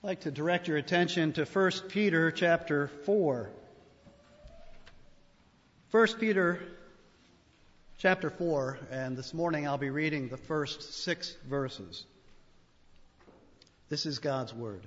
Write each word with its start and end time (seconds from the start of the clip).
I'd 0.00 0.06
like 0.06 0.20
to 0.20 0.30
direct 0.30 0.68
your 0.68 0.76
attention 0.76 1.32
to 1.32 1.44
1 1.44 1.70
Peter 1.88 2.30
chapter 2.30 2.86
4. 2.86 3.50
1 5.90 6.06
Peter 6.20 6.60
chapter 7.98 8.30
4, 8.30 8.78
and 8.92 9.16
this 9.16 9.34
morning 9.34 9.66
I'll 9.66 9.76
be 9.76 9.90
reading 9.90 10.28
the 10.28 10.36
first 10.36 11.02
six 11.02 11.36
verses. 11.48 12.04
This 13.88 14.06
is 14.06 14.20
God's 14.20 14.54
Word. 14.54 14.82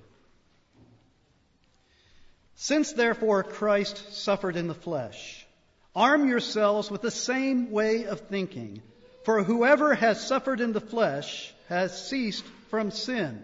Since 2.55 2.93
therefore 2.93 3.43
Christ 3.43 4.13
suffered 4.13 4.55
in 4.55 4.69
the 4.69 4.73
flesh, 4.73 5.45
arm 5.93 6.29
yourselves 6.29 6.89
with 6.89 7.01
the 7.01 7.11
same 7.11 7.69
way 7.71 8.05
of 8.05 8.21
thinking, 8.21 8.81
for 9.25 9.43
whoever 9.43 9.93
has 9.93 10.25
suffered 10.25 10.61
in 10.61 10.71
the 10.71 10.79
flesh 10.79 11.53
has 11.67 12.07
ceased 12.07 12.45
from 12.69 12.91
sin 12.91 13.43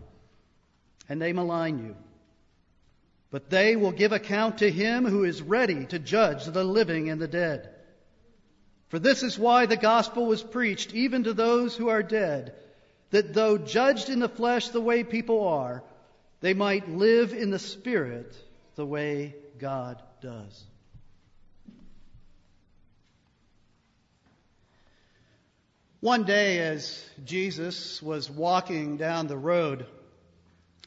and 1.11 1.21
they 1.21 1.33
malign 1.33 1.77
you. 1.77 1.95
But 3.31 3.49
they 3.49 3.75
will 3.75 3.91
give 3.91 4.13
account 4.13 4.59
to 4.59 4.71
him 4.71 5.05
who 5.05 5.25
is 5.25 5.41
ready 5.41 5.85
to 5.87 5.99
judge 5.99 6.45
the 6.45 6.63
living 6.63 7.09
and 7.09 7.19
the 7.19 7.27
dead. 7.27 7.69
For 8.87 8.97
this 8.97 9.21
is 9.21 9.37
why 9.37 9.65
the 9.65 9.75
gospel 9.75 10.25
was 10.25 10.41
preached 10.41 10.93
even 10.93 11.25
to 11.25 11.33
those 11.33 11.75
who 11.75 11.89
are 11.89 12.01
dead, 12.01 12.53
that 13.09 13.33
though 13.33 13.57
judged 13.57 14.07
in 14.07 14.19
the 14.19 14.29
flesh 14.29 14.69
the 14.69 14.79
way 14.79 15.03
people 15.03 15.49
are, 15.49 15.83
they 16.39 16.53
might 16.53 16.87
live 16.87 17.33
in 17.33 17.51
the 17.51 17.59
spirit 17.59 18.33
the 18.75 18.85
way 18.85 19.35
God 19.59 20.01
does. 20.21 20.63
One 25.99 26.23
day, 26.23 26.59
as 26.59 27.05
Jesus 27.25 28.01
was 28.01 28.29
walking 28.29 28.95
down 28.95 29.27
the 29.27 29.37
road, 29.37 29.85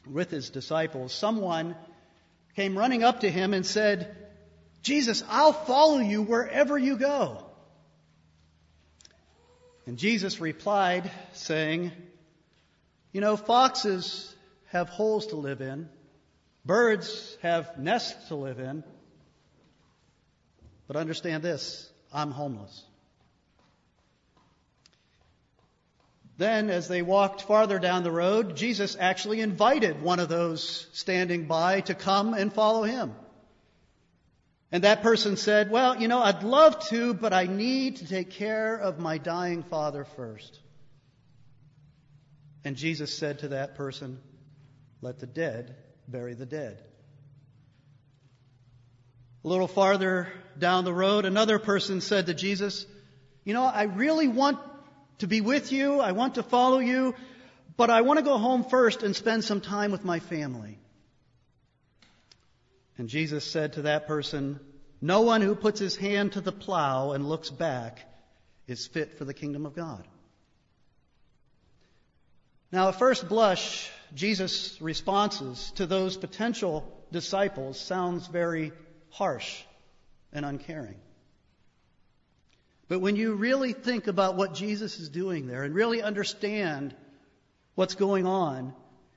with 0.09 0.31
his 0.31 0.49
disciples, 0.49 1.13
someone 1.13 1.75
came 2.55 2.77
running 2.77 3.03
up 3.03 3.21
to 3.21 3.29
him 3.29 3.53
and 3.53 3.65
said, 3.65 4.15
Jesus, 4.81 5.23
I'll 5.29 5.53
follow 5.53 5.99
you 5.99 6.21
wherever 6.21 6.77
you 6.77 6.97
go. 6.97 7.43
And 9.85 9.97
Jesus 9.97 10.39
replied, 10.39 11.11
saying, 11.33 11.91
You 13.11 13.21
know, 13.21 13.37
foxes 13.37 14.33
have 14.67 14.89
holes 14.89 15.27
to 15.27 15.35
live 15.35 15.61
in, 15.61 15.89
birds 16.65 17.37
have 17.41 17.77
nests 17.77 18.29
to 18.29 18.35
live 18.35 18.59
in, 18.59 18.83
but 20.87 20.95
understand 20.95 21.43
this 21.43 21.89
I'm 22.13 22.31
homeless. 22.31 22.83
Then, 26.37 26.69
as 26.69 26.87
they 26.87 27.01
walked 27.01 27.43
farther 27.43 27.79
down 27.79 28.03
the 28.03 28.11
road, 28.11 28.57
Jesus 28.57 28.97
actually 28.99 29.39
invited 29.39 30.01
one 30.01 30.19
of 30.19 30.27
those 30.27 30.87
standing 30.91 31.45
by 31.45 31.81
to 31.81 31.95
come 31.95 32.33
and 32.33 32.51
follow 32.51 32.83
him. 32.83 33.13
And 34.71 34.83
that 34.83 35.01
person 35.01 35.37
said, 35.37 35.71
Well, 35.71 36.01
you 36.01 36.09
know, 36.09 36.21
I'd 36.21 36.43
love 36.43 36.85
to, 36.89 37.13
but 37.13 37.31
I 37.31 37.45
need 37.45 37.97
to 37.97 38.07
take 38.07 38.31
care 38.31 38.75
of 38.75 38.99
my 38.99 39.17
dying 39.17 39.63
father 39.63 40.03
first. 40.03 40.59
And 42.65 42.75
Jesus 42.75 43.17
said 43.17 43.39
to 43.39 43.49
that 43.49 43.75
person, 43.75 44.19
Let 45.01 45.19
the 45.19 45.27
dead 45.27 45.77
bury 46.09 46.33
the 46.33 46.45
dead. 46.45 46.83
A 49.45 49.47
little 49.47 49.67
farther 49.67 50.27
down 50.57 50.83
the 50.83 50.93
road, 50.93 51.23
another 51.23 51.59
person 51.59 52.01
said 52.01 52.25
to 52.25 52.33
Jesus, 52.33 52.85
You 53.45 53.53
know, 53.53 53.63
I 53.63 53.83
really 53.83 54.27
want 54.27 54.59
to 55.19 55.27
be 55.27 55.41
with 55.41 55.71
you. 55.71 55.99
I 55.99 56.11
want 56.11 56.35
to 56.35 56.43
follow 56.43 56.79
you, 56.79 57.15
but 57.77 57.89
I 57.89 58.01
want 58.01 58.19
to 58.19 58.25
go 58.25 58.37
home 58.37 58.63
first 58.63 59.03
and 59.03 59.15
spend 59.15 59.43
some 59.43 59.61
time 59.61 59.91
with 59.91 60.05
my 60.05 60.19
family. 60.19 60.79
And 62.97 63.09
Jesus 63.09 63.43
said 63.43 63.73
to 63.73 63.83
that 63.83 64.07
person, 64.07 64.59
No 65.01 65.21
one 65.21 65.41
who 65.41 65.55
puts 65.55 65.79
his 65.79 65.95
hand 65.95 66.33
to 66.33 66.41
the 66.41 66.51
plow 66.51 67.11
and 67.11 67.27
looks 67.27 67.49
back 67.49 67.99
is 68.67 68.87
fit 68.87 69.17
for 69.17 69.25
the 69.25 69.33
kingdom 69.33 69.65
of 69.65 69.75
God. 69.75 70.07
Now, 72.71 72.89
at 72.89 72.99
first 72.99 73.29
blush, 73.29 73.89
Jesus' 74.13 74.81
responses 74.81 75.71
to 75.75 75.85
those 75.85 76.17
potential 76.17 76.85
disciples 77.11 77.79
sounds 77.79 78.27
very 78.27 78.71
harsh 79.11 79.61
and 80.33 80.45
uncaring. 80.45 80.99
But 82.87 82.99
when 82.99 83.15
you 83.15 83.33
really 83.33 83.73
think 83.73 84.07
about 84.07 84.35
what 84.35 84.53
Jesus 84.53 84.99
is 84.99 85.09
doing 85.09 85.47
there 85.47 85.63
and 85.63 85.73
really 85.73 86.01
understand 86.01 86.95
what's 87.73 87.95
going 87.95 88.27
on, 88.27 88.73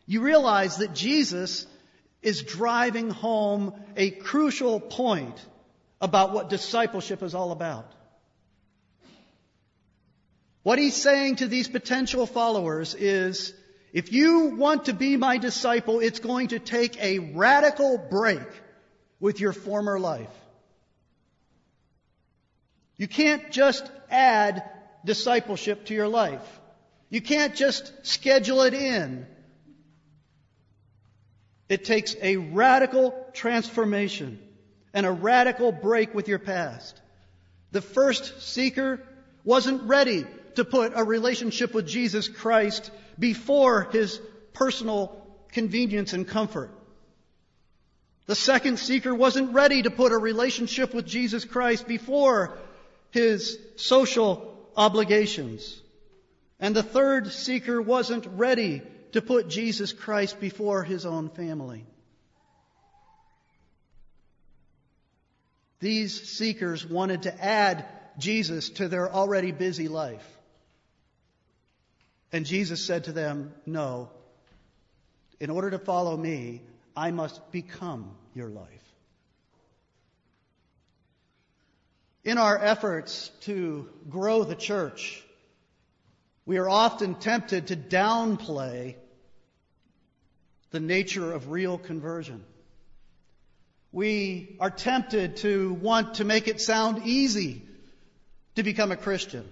you 0.07 0.23
realize 0.23 0.79
that 0.79 0.95
Jesus 0.95 1.67
is 2.23 2.43
driving 2.43 3.11
home 3.11 3.75
a 3.97 4.11
crucial 4.11 4.81
point 4.81 5.39
about 6.01 6.33
what 6.33 6.49
discipleship 6.49 7.23
is 7.23 7.35
all 7.35 7.53
about. 7.53 7.93
What 10.63 10.79
he's 10.79 10.97
saying 10.97 11.37
to 11.37 11.47
these 11.47 11.69
potential 11.69 12.27
followers 12.27 12.95
is, 12.95 13.55
if 13.93 14.13
you 14.13 14.57
want 14.57 14.87
to 14.87 14.93
be 14.93 15.17
my 15.17 15.39
disciple, 15.39 16.01
it's 16.01 16.21
going 16.21 16.49
to 16.49 16.59
take 16.59 17.01
a 17.03 17.19
radical 17.19 17.99
break 17.99 18.47
with 19.21 19.41
your 19.41 19.53
former 19.53 19.99
life. 19.99 20.29
You 22.99 23.09
can't 23.09 23.51
just 23.51 23.91
add 24.11 24.63
discipleship 25.05 25.87
to 25.87 25.95
your 25.95 26.09
life. 26.09 26.61
You 27.09 27.23
can't 27.23 27.55
just 27.55 27.93
schedule 28.07 28.63
it 28.63 28.75
in. 28.75 29.27
It 31.69 31.85
takes 31.85 32.17
a 32.21 32.37
radical 32.37 33.15
transformation 33.33 34.41
and 34.93 35.07
a 35.07 35.13
radical 35.13 35.71
break 35.71 36.15
with 36.15 36.29
your 36.29 36.39
past. 36.39 37.01
The 37.71 37.83
first 37.83 38.43
seeker 38.43 39.01
wasn't 39.45 39.83
ready 39.83 40.27
to 40.57 40.65
put 40.65 40.93
a 40.95 41.05
relationship 41.05 41.75
with 41.75 41.87
Jesus 41.87 42.29
Christ 42.29 42.91
before 43.19 43.85
his 43.93 44.21
personal 44.55 45.15
convenience 45.53 46.15
and 46.15 46.27
comfort. 46.27 46.71
The 48.27 48.35
second 48.35 48.79
seeker 48.79 49.15
wasn't 49.15 49.55
ready 49.55 49.83
to 49.83 49.91
put 49.91 50.13
a 50.13 50.19
relationship 50.19 50.93
with 50.93 51.07
Jesus 51.07 51.45
Christ 51.45 51.87
before 51.87 52.59
his 53.11 53.59
social 53.77 54.55
obligations. 54.77 55.81
And 56.61 56.75
the 56.75 56.83
third 56.83 57.33
seeker 57.33 57.81
wasn't 57.81 58.27
ready 58.27 58.83
to 59.13 59.23
put 59.23 59.49
Jesus 59.49 59.93
Christ 59.93 60.41
before 60.41 60.83
his 60.83 61.07
own 61.07 61.29
family. 61.31 61.87
These 65.81 66.29
seekers 66.29 66.85
wanted 66.85 67.23
to 67.23 67.45
add 67.45 67.87
Jesus 68.19 68.71
to 68.71 68.89
their 68.89 69.11
already 69.11 69.53
busy 69.53 69.89
life. 69.89 70.27
And 72.33 72.45
Jesus 72.45 72.85
said 72.85 73.05
to 73.05 73.13
them, 73.13 73.55
No, 73.65 74.11
in 75.41 75.51
order 75.51 75.71
to 75.71 75.79
follow 75.79 76.17
me, 76.17 76.63
I 76.97 77.13
must 77.13 77.53
become 77.53 78.11
your 78.35 78.49
life. 78.49 78.67
In 82.29 82.37
our 82.37 82.63
efforts 82.63 83.31
to 83.45 83.89
grow 84.11 84.45
the 84.45 84.55
church, 84.55 85.25
we 86.45 86.59
are 86.59 86.69
often 86.69 87.15
tempted 87.15 87.69
to 87.69 87.75
downplay 87.77 88.97
the 90.71 90.79
nature 90.79 91.33
of 91.33 91.51
real 91.51 91.79
conversion. 91.79 92.45
We 93.93 94.59
are 94.61 94.69
tempted 94.69 95.39
to 95.39 95.73
want 95.73 96.17
to 96.17 96.25
make 96.25 96.49
it 96.49 96.61
sound 96.61 97.07
easy 97.07 97.63
to 98.57 98.63
become 98.63 98.93
a 98.93 98.97
Christian. 98.99 99.51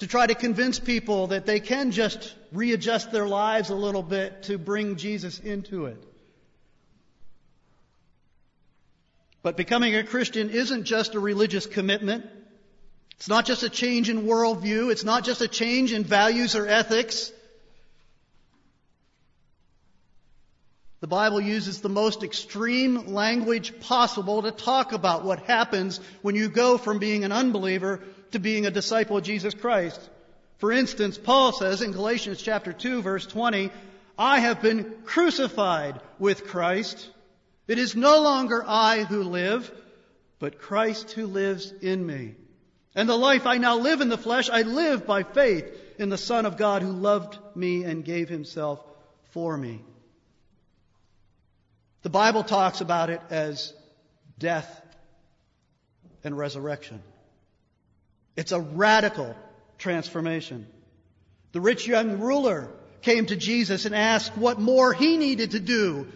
To 0.00 0.06
try 0.06 0.26
to 0.26 0.34
convince 0.34 0.78
people 0.78 1.28
that 1.28 1.46
they 1.46 1.60
can 1.60 1.92
just 1.92 2.34
readjust 2.52 3.10
their 3.10 3.26
lives 3.26 3.70
a 3.70 3.74
little 3.74 4.02
bit 4.02 4.42
to 4.42 4.58
bring 4.58 4.96
Jesus 4.96 5.38
into 5.38 5.86
it. 5.86 6.04
But 9.48 9.56
becoming 9.56 9.96
a 9.96 10.04
Christian 10.04 10.50
isn't 10.50 10.84
just 10.84 11.14
a 11.14 11.20
religious 11.20 11.64
commitment. 11.64 12.26
It's 13.12 13.30
not 13.30 13.46
just 13.46 13.62
a 13.62 13.70
change 13.70 14.10
in 14.10 14.24
worldview. 14.24 14.92
It's 14.92 15.04
not 15.04 15.24
just 15.24 15.40
a 15.40 15.48
change 15.48 15.94
in 15.94 16.04
values 16.04 16.54
or 16.54 16.68
ethics. 16.68 17.32
The 21.00 21.06
Bible 21.06 21.40
uses 21.40 21.80
the 21.80 21.88
most 21.88 22.22
extreme 22.22 23.14
language 23.14 23.80
possible 23.80 24.42
to 24.42 24.50
talk 24.50 24.92
about 24.92 25.24
what 25.24 25.38
happens 25.38 25.98
when 26.20 26.34
you 26.34 26.50
go 26.50 26.76
from 26.76 26.98
being 26.98 27.24
an 27.24 27.32
unbeliever 27.32 28.00
to 28.32 28.38
being 28.38 28.66
a 28.66 28.70
disciple 28.70 29.16
of 29.16 29.24
Jesus 29.24 29.54
Christ. 29.54 29.98
For 30.58 30.70
instance, 30.70 31.16
Paul 31.16 31.52
says 31.52 31.80
in 31.80 31.92
Galatians 31.92 32.42
chapter 32.42 32.74
2 32.74 33.00
verse 33.00 33.24
20, 33.24 33.70
I 34.18 34.40
have 34.40 34.60
been 34.60 34.94
crucified 35.06 36.02
with 36.18 36.48
Christ. 36.48 37.08
It 37.68 37.78
is 37.78 37.94
no 37.94 38.22
longer 38.22 38.64
I 38.66 39.04
who 39.04 39.22
live, 39.22 39.70
but 40.38 40.58
Christ 40.58 41.12
who 41.12 41.26
lives 41.26 41.70
in 41.70 42.04
me. 42.04 42.34
And 42.94 43.08
the 43.08 43.16
life 43.16 43.46
I 43.46 43.58
now 43.58 43.76
live 43.76 44.00
in 44.00 44.08
the 44.08 44.18
flesh, 44.18 44.48
I 44.50 44.62
live 44.62 45.06
by 45.06 45.22
faith 45.22 45.70
in 45.98 46.08
the 46.08 46.18
Son 46.18 46.46
of 46.46 46.56
God 46.56 46.82
who 46.82 46.90
loved 46.90 47.38
me 47.54 47.84
and 47.84 48.04
gave 48.04 48.30
himself 48.30 48.82
for 49.30 49.56
me. 49.56 49.82
The 52.02 52.10
Bible 52.10 52.42
talks 52.42 52.80
about 52.80 53.10
it 53.10 53.20
as 53.28 53.74
death 54.38 54.82
and 56.24 56.36
resurrection. 56.36 57.02
It's 58.34 58.52
a 58.52 58.60
radical 58.60 59.36
transformation. 59.76 60.66
The 61.52 61.60
rich 61.60 61.86
young 61.86 62.18
ruler 62.18 62.70
came 63.02 63.26
to 63.26 63.36
Jesus 63.36 63.84
and 63.84 63.94
asked 63.94 64.36
what 64.36 64.58
more 64.58 64.94
he 64.94 65.18
needed 65.18 65.50
to 65.50 65.60
do 65.60 66.06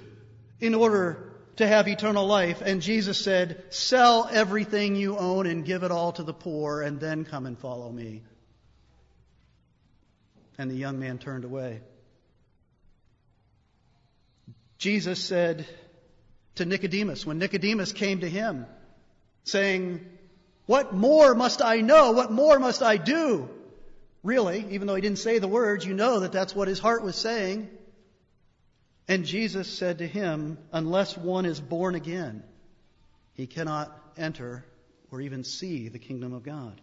in 0.58 0.74
order 0.74 1.31
to 1.56 1.66
have 1.66 1.88
eternal 1.88 2.26
life. 2.26 2.62
And 2.62 2.80
Jesus 2.80 3.18
said, 3.18 3.62
Sell 3.70 4.28
everything 4.30 4.96
you 4.96 5.16
own 5.16 5.46
and 5.46 5.64
give 5.64 5.82
it 5.82 5.90
all 5.90 6.12
to 6.12 6.22
the 6.22 6.32
poor, 6.32 6.82
and 6.82 6.98
then 6.98 7.24
come 7.24 7.46
and 7.46 7.58
follow 7.58 7.90
me. 7.90 8.22
And 10.58 10.70
the 10.70 10.76
young 10.76 10.98
man 10.98 11.18
turned 11.18 11.44
away. 11.44 11.80
Jesus 14.78 15.22
said 15.22 15.66
to 16.56 16.64
Nicodemus, 16.64 17.24
when 17.24 17.38
Nicodemus 17.38 17.92
came 17.92 18.20
to 18.20 18.28
him, 18.28 18.66
saying, 19.44 20.04
What 20.66 20.94
more 20.94 21.34
must 21.34 21.62
I 21.62 21.80
know? 21.80 22.12
What 22.12 22.32
more 22.32 22.58
must 22.58 22.82
I 22.82 22.96
do? 22.96 23.48
Really, 24.22 24.66
even 24.70 24.86
though 24.86 24.94
he 24.94 25.00
didn't 25.00 25.18
say 25.18 25.38
the 25.38 25.48
words, 25.48 25.84
you 25.84 25.94
know 25.94 26.20
that 26.20 26.32
that's 26.32 26.54
what 26.54 26.68
his 26.68 26.78
heart 26.78 27.02
was 27.02 27.16
saying. 27.16 27.68
And 29.08 29.24
Jesus 29.24 29.68
said 29.68 29.98
to 29.98 30.06
him, 30.06 30.58
Unless 30.72 31.16
one 31.16 31.44
is 31.44 31.60
born 31.60 31.94
again, 31.94 32.42
he 33.34 33.46
cannot 33.46 33.96
enter 34.16 34.64
or 35.10 35.20
even 35.20 35.44
see 35.44 35.88
the 35.88 35.98
kingdom 35.98 36.32
of 36.32 36.42
God. 36.42 36.80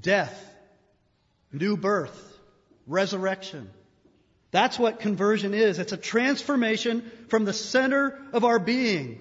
Death, 0.00 0.38
new 1.52 1.76
birth, 1.76 2.38
resurrection. 2.86 3.70
That's 4.50 4.78
what 4.78 5.00
conversion 5.00 5.54
is. 5.54 5.78
It's 5.78 5.92
a 5.92 5.96
transformation 5.96 7.10
from 7.28 7.44
the 7.44 7.52
center 7.52 8.18
of 8.32 8.44
our 8.44 8.58
being. 8.58 9.20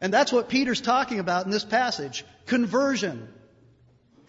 And 0.00 0.12
that's 0.12 0.32
what 0.32 0.48
Peter's 0.48 0.80
talking 0.80 1.18
about 1.18 1.44
in 1.44 1.50
this 1.50 1.64
passage. 1.64 2.24
Conversion 2.46 3.28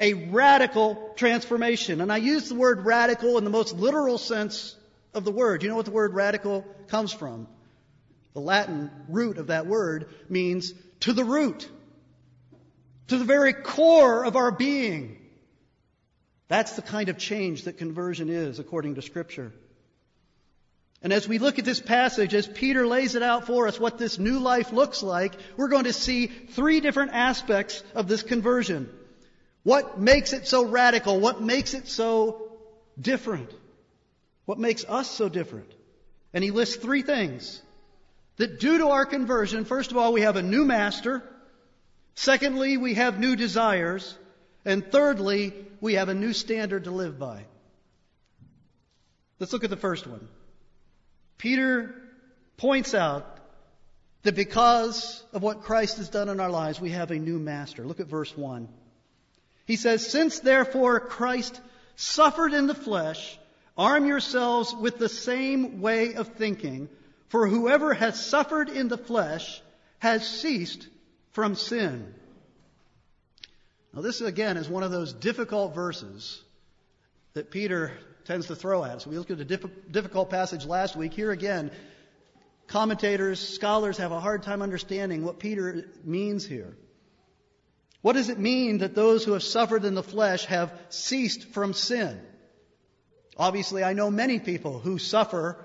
a 0.02 0.16
radical 0.16 1.14
transformation. 1.16 2.02
And 2.02 2.12
I 2.12 2.18
use 2.18 2.50
the 2.50 2.56
word 2.56 2.86
radical 2.86 3.38
in 3.38 3.44
the 3.44 3.52
most 3.52 3.76
literal 3.76 4.18
sense 4.18 4.76
of 5.14 5.24
the 5.24 5.32
word. 5.32 5.62
You 5.62 5.70
know 5.70 5.76
what 5.76 5.86
the 5.86 5.92
word 5.92 6.16
radical 6.16 6.66
comes 6.88 7.14
from? 7.14 7.48
The 8.34 8.42
Latin 8.42 8.90
root 9.08 9.38
of 9.38 9.48
that 9.48 9.68
word 9.68 10.10
means 10.28 10.74
to 11.02 11.14
the 11.14 11.24
root, 11.24 11.70
to 13.08 13.18
the 13.18 13.26
very 13.26 13.54
core 13.54 14.26
of 14.26 14.36
our 14.36 14.52
being. 14.52 15.18
That's 16.48 16.76
the 16.76 16.82
kind 16.82 17.10
of 17.10 17.18
change 17.18 17.64
that 17.64 17.78
conversion 17.78 18.30
is, 18.30 18.60
according 18.60 18.96
to 18.96 19.02
Scripture. 19.02 19.54
And 21.04 21.14
as 21.14 21.28
we 21.28 21.40
look 21.40 21.60
at 21.60 21.66
this 21.66 21.80
passage, 21.80 22.34
as 22.34 22.48
Peter 22.48 22.88
lays 22.88 23.16
it 23.16 23.24
out 23.24 23.48
for 23.48 23.68
us, 23.68 23.80
what 23.80 23.98
this 23.98 24.20
new 24.20 24.40
life 24.40 24.72
looks 24.72 25.02
like, 25.02 25.34
we're 25.58 25.68
going 25.68 25.86
to 25.86 25.94
see 25.94 26.28
three 26.28 26.80
different 26.80 27.12
aspects 27.14 27.84
of 27.96 28.08
this 28.08 28.24
conversion. 28.24 28.90
What 29.64 30.00
makes 30.00 30.34
it 30.34 30.48
so 30.48 30.66
radical? 30.66 31.20
What 31.20 31.42
makes 31.42 31.74
it 31.74 31.88
so 31.88 32.52
different? 33.00 33.52
What 34.46 34.60
makes 34.60 34.84
us 34.86 35.10
so 35.10 35.30
different? 35.30 35.72
And 36.34 36.44
he 36.44 36.52
lists 36.52 36.76
three 36.78 37.04
things 37.04 37.62
that 38.38 38.60
due 38.60 38.80
to 38.80 38.88
our 38.90 39.06
conversion, 39.06 39.66
first 39.66 39.92
of 39.92 39.98
all, 39.98 40.14
we 40.14 40.22
have 40.22 40.36
a 40.36 40.42
new 40.42 40.66
master. 40.66 41.24
Secondly, 42.16 42.78
we 42.78 42.96
have 42.96 43.20
new 43.20 43.36
desires. 43.36 44.18
And 44.66 44.92
thirdly, 44.92 45.54
we 45.80 45.96
have 45.96 46.10
a 46.10 46.14
new 46.14 46.34
standard 46.34 46.86
to 46.86 46.92
live 46.92 47.20
by. 47.20 47.46
Let's 49.40 49.54
look 49.54 49.64
at 49.64 49.70
the 49.70 49.78
first 49.78 50.08
one. 50.08 50.28
Peter 51.38 51.96
points 52.58 52.94
out 52.94 53.40
that 54.22 54.36
because 54.36 55.24
of 55.34 55.42
what 55.42 55.64
Christ 55.64 55.98
has 55.98 56.10
done 56.10 56.30
in 56.30 56.40
our 56.40 56.50
lives, 56.50 56.80
we 56.80 56.92
have 56.92 57.10
a 57.10 57.18
new 57.18 57.40
master. 57.40 57.84
Look 57.84 58.00
at 58.00 58.08
verse 58.08 58.36
1. 58.38 58.68
He 59.66 59.76
says, 59.76 60.10
Since 60.10 60.40
therefore 60.40 61.00
Christ 61.00 61.60
suffered 61.96 62.54
in 62.54 62.68
the 62.68 62.76
flesh, 62.76 63.40
arm 63.78 64.06
yourselves 64.06 64.74
with 64.74 64.98
the 64.98 65.10
same 65.10 65.82
way 65.82 66.16
of 66.16 66.30
thinking, 66.30 66.90
for 67.30 67.48
whoever 67.48 67.94
has 67.94 68.24
suffered 68.24 68.70
in 68.70 68.88
the 68.88 68.98
flesh 68.98 69.62
has 70.00 70.28
ceased 70.28 70.88
from 71.32 71.56
sin. 71.56 72.14
Now, 73.94 74.02
this 74.02 74.22
again 74.22 74.58
is 74.58 74.70
one 74.70 74.84
of 74.84 74.92
those 74.92 75.14
difficult 75.14 75.76
verses 75.76 76.42
that 77.34 77.52
Peter 77.52 77.92
tends 78.26 78.48
to 78.48 78.56
throw 78.56 78.84
at 78.84 78.92
us. 78.92 79.08
We 79.08 79.18
looked 79.18 79.32
at 79.32 79.40
a 79.40 79.46
diff- 79.46 79.92
difficult 79.92 80.30
passage 80.30 80.66
last 80.66 80.96
week. 80.96 81.14
Here 81.14 81.32
again, 81.32 81.72
commentators, 82.68 83.40
scholars 83.40 83.98
have 83.98 84.12
a 84.12 84.20
hard 84.20 84.44
time 84.44 84.62
understanding 84.62 85.24
what 85.24 85.40
Peter 85.40 85.90
means 86.04 86.46
here. 86.46 86.76
What 88.02 88.14
does 88.14 88.30
it 88.30 88.40
mean 88.40 88.80
that 88.80 88.96
those 88.96 89.24
who 89.24 89.34
have 89.34 89.44
suffered 89.44 89.86
in 89.86 89.94
the 89.94 90.04
flesh 90.04 90.46
have 90.46 90.74
ceased 90.90 91.50
from 91.50 91.74
sin? 91.74 92.20
Obviously, 93.38 93.84
I 93.84 93.94
know 93.94 94.10
many 94.10 94.40
people 94.40 94.80
who 94.80 94.98
suffer. 94.98 95.64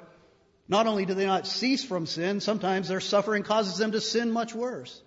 Not 0.68 0.86
only 0.86 1.06
do 1.06 1.14
they 1.14 1.26
not 1.26 1.46
cease 1.46 1.84
from 1.84 2.06
sin, 2.06 2.40
sometimes 2.40 2.88
their 2.88 3.00
suffering 3.00 3.42
causes 3.42 3.78
them 3.78 3.92
to 3.92 4.00
sin 4.00 4.32
much 4.32 4.54
worse. 4.54 5.02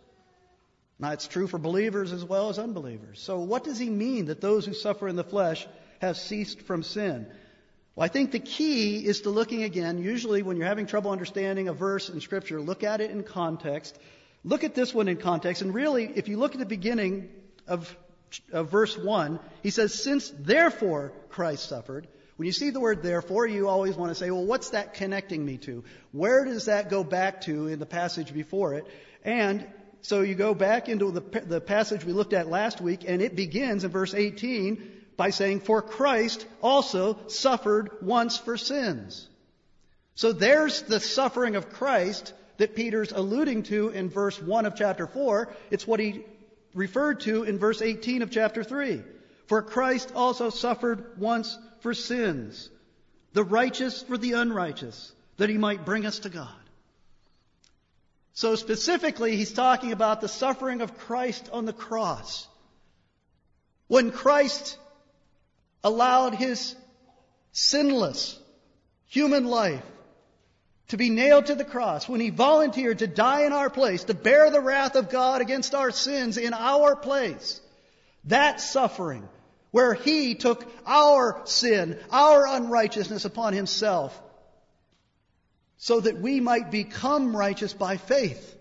Now, 0.97 1.11
it's 1.11 1.27
true 1.27 1.47
for 1.47 1.57
believers 1.57 2.11
as 2.11 2.25
well 2.25 2.49
as 2.49 2.59
unbelievers. 2.59 3.21
So, 3.21 3.39
what 3.39 3.63
does 3.63 3.79
he 3.79 3.89
mean 3.89 4.25
that 4.25 4.41
those 4.41 4.65
who 4.65 4.73
suffer 4.73 5.07
in 5.07 5.15
the 5.15 5.23
flesh 5.23 5.67
have 6.01 6.17
ceased 6.17 6.63
from 6.63 6.83
sin? 6.83 7.27
Well, 7.95 8.05
I 8.05 8.07
think 8.09 8.31
the 8.31 8.39
key 8.39 9.05
is 9.05 9.21
to 9.21 9.29
looking 9.29 9.63
again, 9.63 9.97
usually 9.97 10.41
when 10.41 10.57
you're 10.57 10.67
having 10.67 10.87
trouble 10.87 11.11
understanding 11.11 11.67
a 11.67 11.73
verse 11.73 12.09
in 12.09 12.19
Scripture, 12.21 12.59
look 12.59 12.83
at 12.83 13.01
it 13.01 13.11
in 13.11 13.23
context 13.23 13.97
Look 14.43 14.63
at 14.63 14.75
this 14.75 14.93
one 14.93 15.07
in 15.07 15.17
context, 15.17 15.61
and 15.61 15.73
really, 15.73 16.05
if 16.15 16.27
you 16.27 16.37
look 16.37 16.53
at 16.53 16.59
the 16.59 16.65
beginning 16.65 17.29
of, 17.67 17.95
of 18.51 18.71
verse 18.71 18.97
1, 18.97 19.39
he 19.63 19.69
says, 19.69 20.01
Since 20.01 20.29
therefore 20.29 21.13
Christ 21.29 21.67
suffered, 21.67 22.07
when 22.39 22.45
you 22.45 22.53
see 22.53 22.69
the 22.69 22.79
word 22.79 23.03
therefore, 23.03 23.47
you 23.47 23.67
always 23.67 23.95
want 23.95 24.11
to 24.11 24.15
say, 24.15 24.31
well, 24.31 24.45
what's 24.45 24.69
that 24.69 24.93
connecting 24.93 25.45
me 25.45 25.57
to? 25.57 25.83
Where 26.13 26.45
does 26.45 26.67
that 26.67 26.89
go 26.89 27.03
back 27.03 27.41
to 27.41 27.67
in 27.67 27.79
the 27.79 27.85
passage 27.85 28.33
before 28.33 28.75
it? 28.75 28.87
And 29.25 29.67
so 30.03 30.21
you 30.21 30.35
go 30.35 30.53
back 30.53 30.87
into 30.87 31.11
the, 31.11 31.19
the 31.41 31.59
passage 31.59 32.05
we 32.05 32.13
looked 32.13 32.31
at 32.31 32.47
last 32.47 32.79
week, 32.79 33.03
and 33.05 33.21
it 33.21 33.35
begins 33.35 33.83
in 33.83 33.91
verse 33.91 34.13
18 34.13 34.81
by 35.17 35.31
saying, 35.31 35.59
For 35.59 35.81
Christ 35.81 36.45
also 36.61 37.19
suffered 37.27 37.89
once 38.01 38.37
for 38.37 38.55
sins. 38.55 39.27
So 40.15 40.31
there's 40.31 40.83
the 40.83 41.01
suffering 41.01 41.57
of 41.57 41.73
Christ 41.73 42.33
that 42.59 42.75
Peter's 42.75 43.13
alluding 43.13 43.63
to 43.63 43.87
in 43.89 44.09
verse 44.09 44.39
1 44.39 44.65
of 44.65 44.75
chapter 44.75 45.07
4. 45.07 45.49
It's 45.71 45.87
what 45.87 45.99
he 45.99 46.23
referred 46.73 47.21
to 47.21 47.43
in 47.43 47.57
verse 47.57 47.81
18 47.81 48.21
of 48.21 48.31
chapter 48.31 48.63
3. 48.63 49.01
For 49.47 49.61
Christ 49.61 50.11
also 50.13 50.49
suffered 50.49 51.17
once 51.17 51.57
for 51.79 51.93
sins, 51.93 52.69
the 53.31 53.45
righteous 53.45 54.03
for 54.03 54.17
the 54.17 54.33
unrighteous, 54.33 55.11
that 55.37 55.49
he 55.49 55.57
might 55.57 55.85
bring 55.85 56.05
us 56.05 56.19
to 56.19 56.29
God. 56.29 56.49
So 58.33 58.55
specifically, 58.55 59.37
he's 59.37 59.53
talking 59.53 59.93
about 59.93 60.19
the 60.19 60.27
suffering 60.27 60.81
of 60.81 60.97
Christ 60.97 61.49
on 61.53 61.65
the 61.65 61.73
cross. 61.73 62.45
When 63.87 64.11
Christ 64.11 64.77
allowed 65.81 66.35
his 66.35 66.75
sinless 67.53 68.37
human 69.07 69.45
life 69.45 69.83
to 70.89 70.97
be 70.97 71.09
nailed 71.09 71.45
to 71.47 71.55
the 71.55 71.65
cross, 71.65 72.09
when 72.09 72.19
he 72.19 72.29
volunteered 72.29 72.99
to 72.99 73.07
die 73.07 73.45
in 73.45 73.53
our 73.53 73.69
place, 73.69 74.03
to 74.03 74.13
bear 74.13 74.49
the 74.51 74.59
wrath 74.59 74.95
of 74.95 75.09
God 75.09 75.41
against 75.41 75.75
our 75.75 75.91
sins 75.91 76.37
in 76.37 76.53
our 76.53 76.95
place, 76.95 77.61
that 78.25 78.59
suffering, 78.59 79.27
where 79.71 79.93
he 79.93 80.33
took 80.35 80.65
our 80.85 81.41
sin, 81.45 81.99
our 82.11 82.47
unrighteousness 82.47 83.23
upon 83.23 83.53
himself, 83.53 84.19
so 85.77 85.99
that 85.99 86.19
we 86.19 86.39
might 86.39 86.71
become 86.71 87.37
righteous 87.37 87.73
by 87.73 87.97
faith 87.97 88.55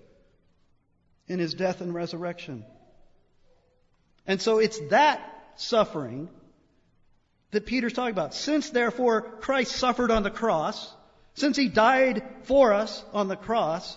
in 1.26 1.38
his 1.38 1.54
death 1.54 1.80
and 1.80 1.94
resurrection. 1.94 2.64
And 4.26 4.40
so 4.40 4.58
it's 4.58 4.78
that 4.90 5.20
suffering 5.56 6.28
that 7.52 7.64
Peter's 7.64 7.94
talking 7.94 8.12
about. 8.12 8.34
Since 8.34 8.68
therefore 8.70 9.22
Christ 9.22 9.72
suffered 9.72 10.10
on 10.10 10.22
the 10.22 10.30
cross, 10.30 10.94
since 11.38 11.56
he 11.56 11.68
died 11.68 12.22
for 12.42 12.72
us 12.72 13.04
on 13.12 13.28
the 13.28 13.36
cross, 13.36 13.96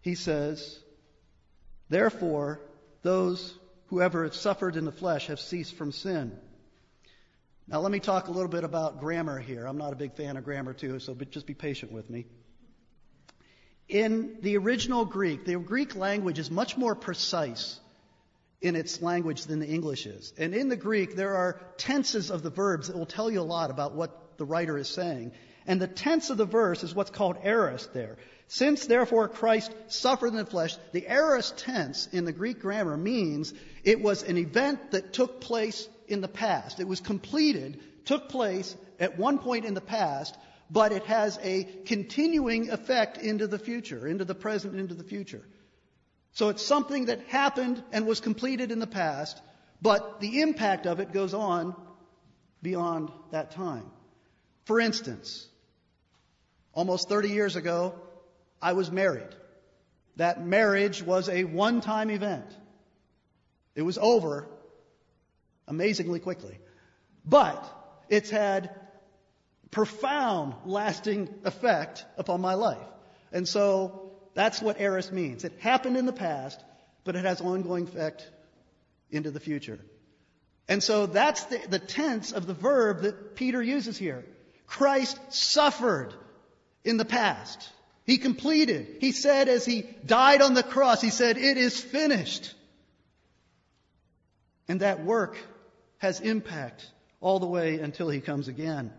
he 0.00 0.14
says, 0.14 0.78
therefore 1.88 2.60
those 3.02 3.54
whoever 3.86 4.24
have 4.24 4.34
suffered 4.34 4.76
in 4.76 4.84
the 4.84 4.92
flesh 4.92 5.26
have 5.26 5.40
ceased 5.40 5.74
from 5.74 5.92
sin. 5.92 6.32
Now 7.68 7.80
let 7.80 7.92
me 7.92 8.00
talk 8.00 8.28
a 8.28 8.32
little 8.32 8.48
bit 8.48 8.64
about 8.64 9.00
grammar 9.00 9.38
here. 9.38 9.66
I'm 9.66 9.78
not 9.78 9.92
a 9.92 9.96
big 9.96 10.14
fan 10.14 10.36
of 10.36 10.44
grammar 10.44 10.72
too, 10.72 10.98
so 10.98 11.14
just 11.14 11.46
be 11.46 11.54
patient 11.54 11.92
with 11.92 12.10
me. 12.10 12.26
In 13.88 14.38
the 14.40 14.56
original 14.56 15.04
Greek, 15.04 15.44
the 15.44 15.58
Greek 15.58 15.94
language 15.94 16.38
is 16.38 16.50
much 16.50 16.76
more 16.76 16.94
precise 16.94 17.78
in 18.60 18.76
its 18.76 19.02
language 19.02 19.44
than 19.44 19.58
the 19.58 19.66
English 19.66 20.06
is. 20.06 20.32
And 20.38 20.54
in 20.54 20.68
the 20.68 20.76
Greek, 20.76 21.16
there 21.16 21.36
are 21.36 21.60
tenses 21.76 22.30
of 22.30 22.42
the 22.42 22.50
verbs 22.50 22.86
that 22.86 22.96
will 22.96 23.06
tell 23.06 23.30
you 23.30 23.40
a 23.40 23.42
lot 23.42 23.70
about 23.70 23.94
what 23.94 24.38
the 24.38 24.44
writer 24.44 24.78
is 24.78 24.88
saying. 24.88 25.32
And 25.66 25.80
the 25.80 25.86
tense 25.86 26.30
of 26.30 26.36
the 26.36 26.44
verse 26.44 26.82
is 26.82 26.94
what's 26.94 27.10
called 27.10 27.36
aorist 27.42 27.92
there. 27.92 28.16
Since 28.48 28.86
therefore 28.86 29.28
Christ 29.28 29.72
suffered 29.88 30.28
in 30.28 30.36
the 30.36 30.44
flesh, 30.44 30.76
the 30.92 31.06
aorist 31.08 31.56
tense 31.58 32.08
in 32.12 32.24
the 32.24 32.32
Greek 32.32 32.60
grammar 32.60 32.96
means 32.96 33.54
it 33.82 34.02
was 34.02 34.22
an 34.22 34.36
event 34.36 34.90
that 34.90 35.12
took 35.12 35.40
place 35.40 35.88
in 36.06 36.20
the 36.20 36.28
past. 36.28 36.80
It 36.80 36.88
was 36.88 37.00
completed, 37.00 37.80
took 38.04 38.28
place 38.28 38.76
at 39.00 39.18
one 39.18 39.38
point 39.38 39.64
in 39.64 39.74
the 39.74 39.80
past, 39.80 40.36
but 40.70 40.92
it 40.92 41.04
has 41.04 41.38
a 41.42 41.64
continuing 41.86 42.70
effect 42.70 43.18
into 43.18 43.46
the 43.46 43.58
future, 43.58 44.06
into 44.06 44.24
the 44.24 44.34
present, 44.34 44.78
into 44.78 44.94
the 44.94 45.04
future. 45.04 45.42
So 46.32 46.48
it's 46.48 46.64
something 46.64 47.06
that 47.06 47.20
happened 47.28 47.82
and 47.92 48.06
was 48.06 48.20
completed 48.20 48.70
in 48.70 48.78
the 48.78 48.86
past, 48.86 49.40
but 49.80 50.20
the 50.20 50.40
impact 50.40 50.86
of 50.86 51.00
it 51.00 51.12
goes 51.12 51.34
on 51.34 51.74
beyond 52.62 53.10
that 53.30 53.50
time. 53.50 53.90
For 54.64 54.80
instance, 54.80 55.48
almost 56.72 57.08
30 57.08 57.30
years 57.30 57.56
ago, 57.56 57.94
I 58.60 58.72
was 58.72 58.90
married. 58.90 59.34
That 60.16 60.44
marriage 60.44 61.02
was 61.02 61.28
a 61.28 61.44
one 61.44 61.80
time 61.80 62.10
event. 62.10 62.46
It 63.74 63.82
was 63.82 63.98
over 63.98 64.46
amazingly 65.66 66.20
quickly. 66.20 66.58
But 67.24 67.64
it's 68.08 68.30
had 68.30 68.74
profound 69.70 70.54
lasting 70.66 71.28
effect 71.44 72.04
upon 72.18 72.40
my 72.40 72.54
life. 72.54 72.86
And 73.32 73.48
so 73.48 74.12
that's 74.34 74.60
what 74.60 74.80
aorist 74.80 75.12
means. 75.12 75.44
It 75.44 75.54
happened 75.60 75.96
in 75.96 76.06
the 76.06 76.12
past, 76.12 76.62
but 77.04 77.16
it 77.16 77.24
has 77.24 77.40
ongoing 77.40 77.88
effect 77.88 78.30
into 79.10 79.30
the 79.30 79.40
future. 79.40 79.78
And 80.68 80.82
so 80.82 81.06
that's 81.06 81.44
the, 81.44 81.58
the 81.68 81.78
tense 81.78 82.32
of 82.32 82.46
the 82.46 82.54
verb 82.54 83.02
that 83.02 83.34
Peter 83.34 83.62
uses 83.62 83.96
here. 83.96 84.24
Christ 84.66 85.18
suffered 85.30 86.14
in 86.84 86.96
the 86.96 87.04
past. 87.04 87.68
He 88.04 88.18
completed. 88.18 88.96
He 89.00 89.12
said 89.12 89.48
as 89.48 89.64
he 89.64 89.82
died 90.04 90.42
on 90.42 90.54
the 90.54 90.62
cross, 90.62 91.00
he 91.00 91.10
said, 91.10 91.38
it 91.38 91.56
is 91.56 91.80
finished. 91.80 92.54
And 94.68 94.80
that 94.80 95.04
work 95.04 95.36
has 95.98 96.20
impact 96.20 96.86
all 97.20 97.38
the 97.38 97.46
way 97.46 97.78
until 97.78 98.08
he 98.08 98.20
comes 98.20 98.48
again. 98.48 98.92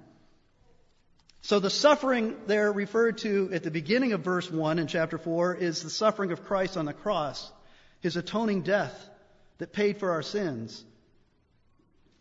So 1.41 1.59
the 1.59 1.69
suffering 1.69 2.37
there 2.47 2.71
referred 2.71 3.17
to 3.19 3.49
at 3.51 3.63
the 3.63 3.71
beginning 3.71 4.13
of 4.13 4.21
verse 4.21 4.49
1 4.49 4.79
in 4.79 4.87
chapter 4.87 5.17
4 5.17 5.55
is 5.55 5.83
the 5.83 5.89
suffering 5.89 6.31
of 6.31 6.45
Christ 6.45 6.77
on 6.77 6.85
the 6.85 6.93
cross, 6.93 7.51
his 7.99 8.15
atoning 8.15 8.61
death 8.61 9.09
that 9.57 9.73
paid 9.73 9.97
for 9.97 10.11
our 10.11 10.21
sins. 10.21 10.81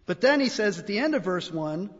But 0.06 0.20
then 0.20 0.40
he 0.40 0.48
says 0.48 0.80
at 0.80 0.88
the 0.88 0.98
end 0.98 1.14
of 1.14 1.22
verse 1.22 1.52
1, 1.52 1.90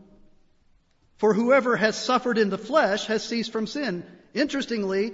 for 1.23 1.33
whoever 1.33 1.77
has 1.77 1.95
suffered 1.95 2.37
in 2.37 2.49
the 2.49 2.57
flesh 2.57 3.05
has 3.05 3.23
ceased 3.23 3.53
from 3.53 3.65
sin. 3.65 4.05
Interestingly, 4.33 5.13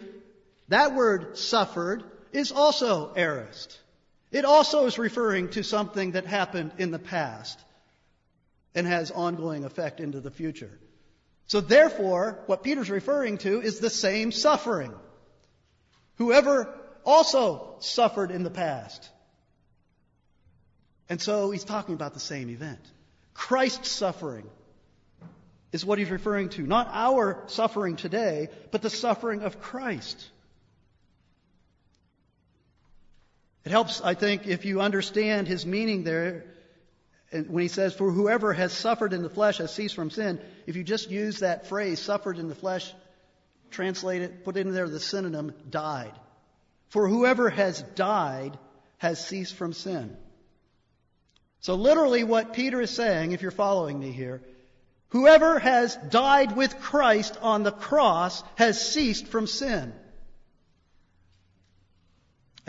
that 0.67 0.95
word 0.95 1.37
suffered 1.37 2.03
is 2.31 2.51
also 2.51 3.13
aorist. 3.13 3.77
It 4.31 4.43
also 4.43 4.87
is 4.87 4.97
referring 4.97 5.49
to 5.49 5.61
something 5.61 6.13
that 6.13 6.25
happened 6.25 6.71
in 6.79 6.89
the 6.89 6.97
past 6.97 7.59
and 8.73 8.87
has 8.87 9.11
ongoing 9.11 9.65
effect 9.65 9.99
into 9.99 10.19
the 10.19 10.31
future. 10.31 10.79
So 11.45 11.61
therefore, 11.61 12.39
what 12.47 12.63
Peter's 12.63 12.89
referring 12.89 13.37
to 13.45 13.61
is 13.61 13.77
the 13.77 13.91
same 13.91 14.31
suffering. 14.31 14.95
Whoever 16.15 16.73
also 17.05 17.75
suffered 17.81 18.31
in 18.31 18.41
the 18.41 18.49
past. 18.49 19.07
And 21.07 21.21
so 21.21 21.51
he's 21.51 21.65
talking 21.65 21.93
about 21.93 22.15
the 22.15 22.19
same 22.19 22.49
event. 22.49 22.81
Christ's 23.35 23.91
suffering 23.91 24.49
is 25.71 25.85
what 25.85 25.99
he's 25.99 26.09
referring 26.09 26.49
to. 26.49 26.63
Not 26.63 26.89
our 26.91 27.43
suffering 27.47 27.95
today, 27.95 28.49
but 28.71 28.81
the 28.81 28.89
suffering 28.89 29.43
of 29.43 29.61
Christ. 29.61 30.29
It 33.65 33.71
helps, 33.71 34.01
I 34.01 34.13
think, 34.13 34.47
if 34.47 34.65
you 34.65 34.81
understand 34.81 35.47
his 35.47 35.65
meaning 35.65 36.03
there 36.03 36.45
when 37.31 37.61
he 37.61 37.67
says, 37.67 37.93
For 37.93 38.11
whoever 38.11 38.53
has 38.53 38.73
suffered 38.73 39.13
in 39.13 39.21
the 39.21 39.29
flesh 39.29 39.57
has 39.59 39.73
ceased 39.73 39.95
from 39.95 40.09
sin, 40.09 40.39
if 40.65 40.75
you 40.75 40.83
just 40.83 41.11
use 41.11 41.39
that 41.39 41.67
phrase, 41.67 41.99
suffered 41.99 42.39
in 42.39 42.47
the 42.47 42.55
flesh, 42.55 42.91
translate 43.69 44.21
it, 44.23 44.43
put 44.43 44.57
in 44.57 44.71
there 44.71 44.89
the 44.89 44.99
synonym, 44.99 45.53
died. 45.69 46.13
For 46.87 47.07
whoever 47.07 47.49
has 47.49 47.83
died 47.93 48.57
has 48.97 49.23
ceased 49.23 49.53
from 49.53 49.73
sin. 49.73 50.17
So 51.61 51.75
literally 51.75 52.23
what 52.23 52.53
Peter 52.53 52.81
is 52.81 52.89
saying, 52.89 53.33
if 53.33 53.41
you're 53.41 53.51
following 53.51 53.99
me 53.99 54.11
here, 54.11 54.41
whoever 55.09 55.59
has 55.59 55.95
died 56.09 56.55
with 56.55 56.79
Christ 56.79 57.37
on 57.41 57.63
the 57.63 57.71
cross 57.71 58.43
has 58.55 58.93
ceased 58.93 59.27
from 59.27 59.47
sin. 59.47 59.93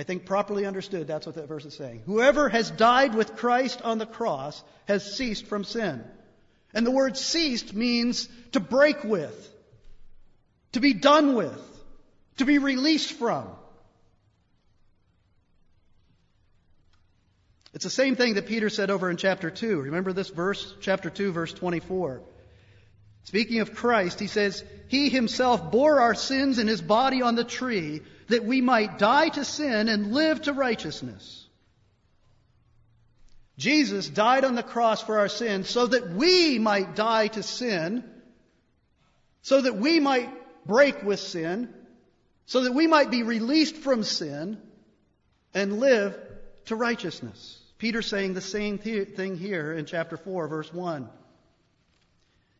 I 0.00 0.02
think 0.02 0.24
properly 0.24 0.64
understood, 0.64 1.06
that's 1.06 1.26
what 1.26 1.34
that 1.34 1.48
verse 1.48 1.66
is 1.66 1.74
saying. 1.74 2.02
Whoever 2.06 2.48
has 2.48 2.70
died 2.70 3.14
with 3.14 3.36
Christ 3.36 3.82
on 3.82 3.98
the 3.98 4.06
cross 4.06 4.62
has 4.86 5.14
ceased 5.14 5.46
from 5.46 5.62
sin. 5.62 6.02
And 6.72 6.86
the 6.86 6.90
word 6.90 7.18
ceased 7.18 7.74
means 7.74 8.28
to 8.52 8.60
break 8.60 9.04
with, 9.04 9.54
to 10.72 10.80
be 10.80 10.94
done 10.94 11.34
with, 11.34 11.60
to 12.38 12.46
be 12.46 12.58
released 12.58 13.12
from. 13.12 13.48
It's 17.74 17.84
the 17.84 17.90
same 17.90 18.16
thing 18.16 18.34
that 18.34 18.46
Peter 18.46 18.70
said 18.70 18.90
over 18.90 19.10
in 19.10 19.16
chapter 19.16 19.50
2. 19.50 19.82
Remember 19.82 20.12
this 20.12 20.30
verse? 20.30 20.74
Chapter 20.80 21.10
2, 21.10 21.32
verse 21.32 21.52
24. 21.52 22.22
Speaking 23.24 23.60
of 23.60 23.74
Christ, 23.74 24.18
he 24.18 24.26
says, 24.26 24.64
He 24.88 25.08
himself 25.08 25.70
bore 25.70 26.00
our 26.00 26.14
sins 26.14 26.58
in 26.58 26.66
his 26.66 26.82
body 26.82 27.22
on 27.22 27.34
the 27.34 27.44
tree 27.44 28.02
that 28.28 28.44
we 28.44 28.60
might 28.60 28.98
die 28.98 29.28
to 29.30 29.44
sin 29.44 29.88
and 29.88 30.12
live 30.12 30.42
to 30.42 30.52
righteousness. 30.52 31.46
Jesus 33.58 34.08
died 34.08 34.44
on 34.44 34.54
the 34.54 34.62
cross 34.62 35.02
for 35.02 35.18
our 35.18 35.28
sins 35.28 35.68
so 35.68 35.86
that 35.86 36.10
we 36.10 36.58
might 36.58 36.96
die 36.96 37.26
to 37.28 37.42
sin, 37.42 38.04
so 39.42 39.60
that 39.60 39.76
we 39.76 40.00
might 40.00 40.30
break 40.66 41.02
with 41.02 41.20
sin, 41.20 41.72
so 42.46 42.62
that 42.62 42.72
we 42.72 42.86
might 42.86 43.10
be 43.10 43.22
released 43.22 43.76
from 43.76 44.02
sin 44.02 44.58
and 45.52 45.78
live 45.78 46.18
to 46.66 46.76
righteousness. 46.76 47.58
Peter 47.76 48.02
saying 48.02 48.34
the 48.34 48.40
same 48.40 48.78
thing 48.78 49.36
here 49.36 49.72
in 49.72 49.84
chapter 49.84 50.16
4, 50.16 50.48
verse 50.48 50.72
1. 50.72 51.08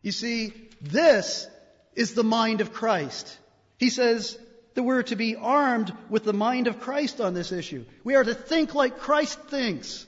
You 0.03 0.13
see, 0.13 0.53
this 0.81 1.47
is 1.95 2.15
the 2.15 2.25
mind 2.25 2.61
of 2.61 2.73
Christ. 2.73 3.39
He 3.79 3.91
says, 3.91 4.39
that 4.75 4.83
we're 4.83 5.03
to 5.03 5.17
be 5.17 5.37
armed 5.37 5.93
with 6.09 6.25
the 6.25 6.33
mind 6.33 6.67
of 6.67 6.81
Christ 6.81 7.21
on 7.21 7.35
this 7.35 7.53
issue. 7.53 7.85
We 8.05 8.15
are 8.15 8.25
to 8.25 8.35
think 8.35 8.75
like 8.75 9.01
Christ 9.01 9.39
thinks 9.49 10.07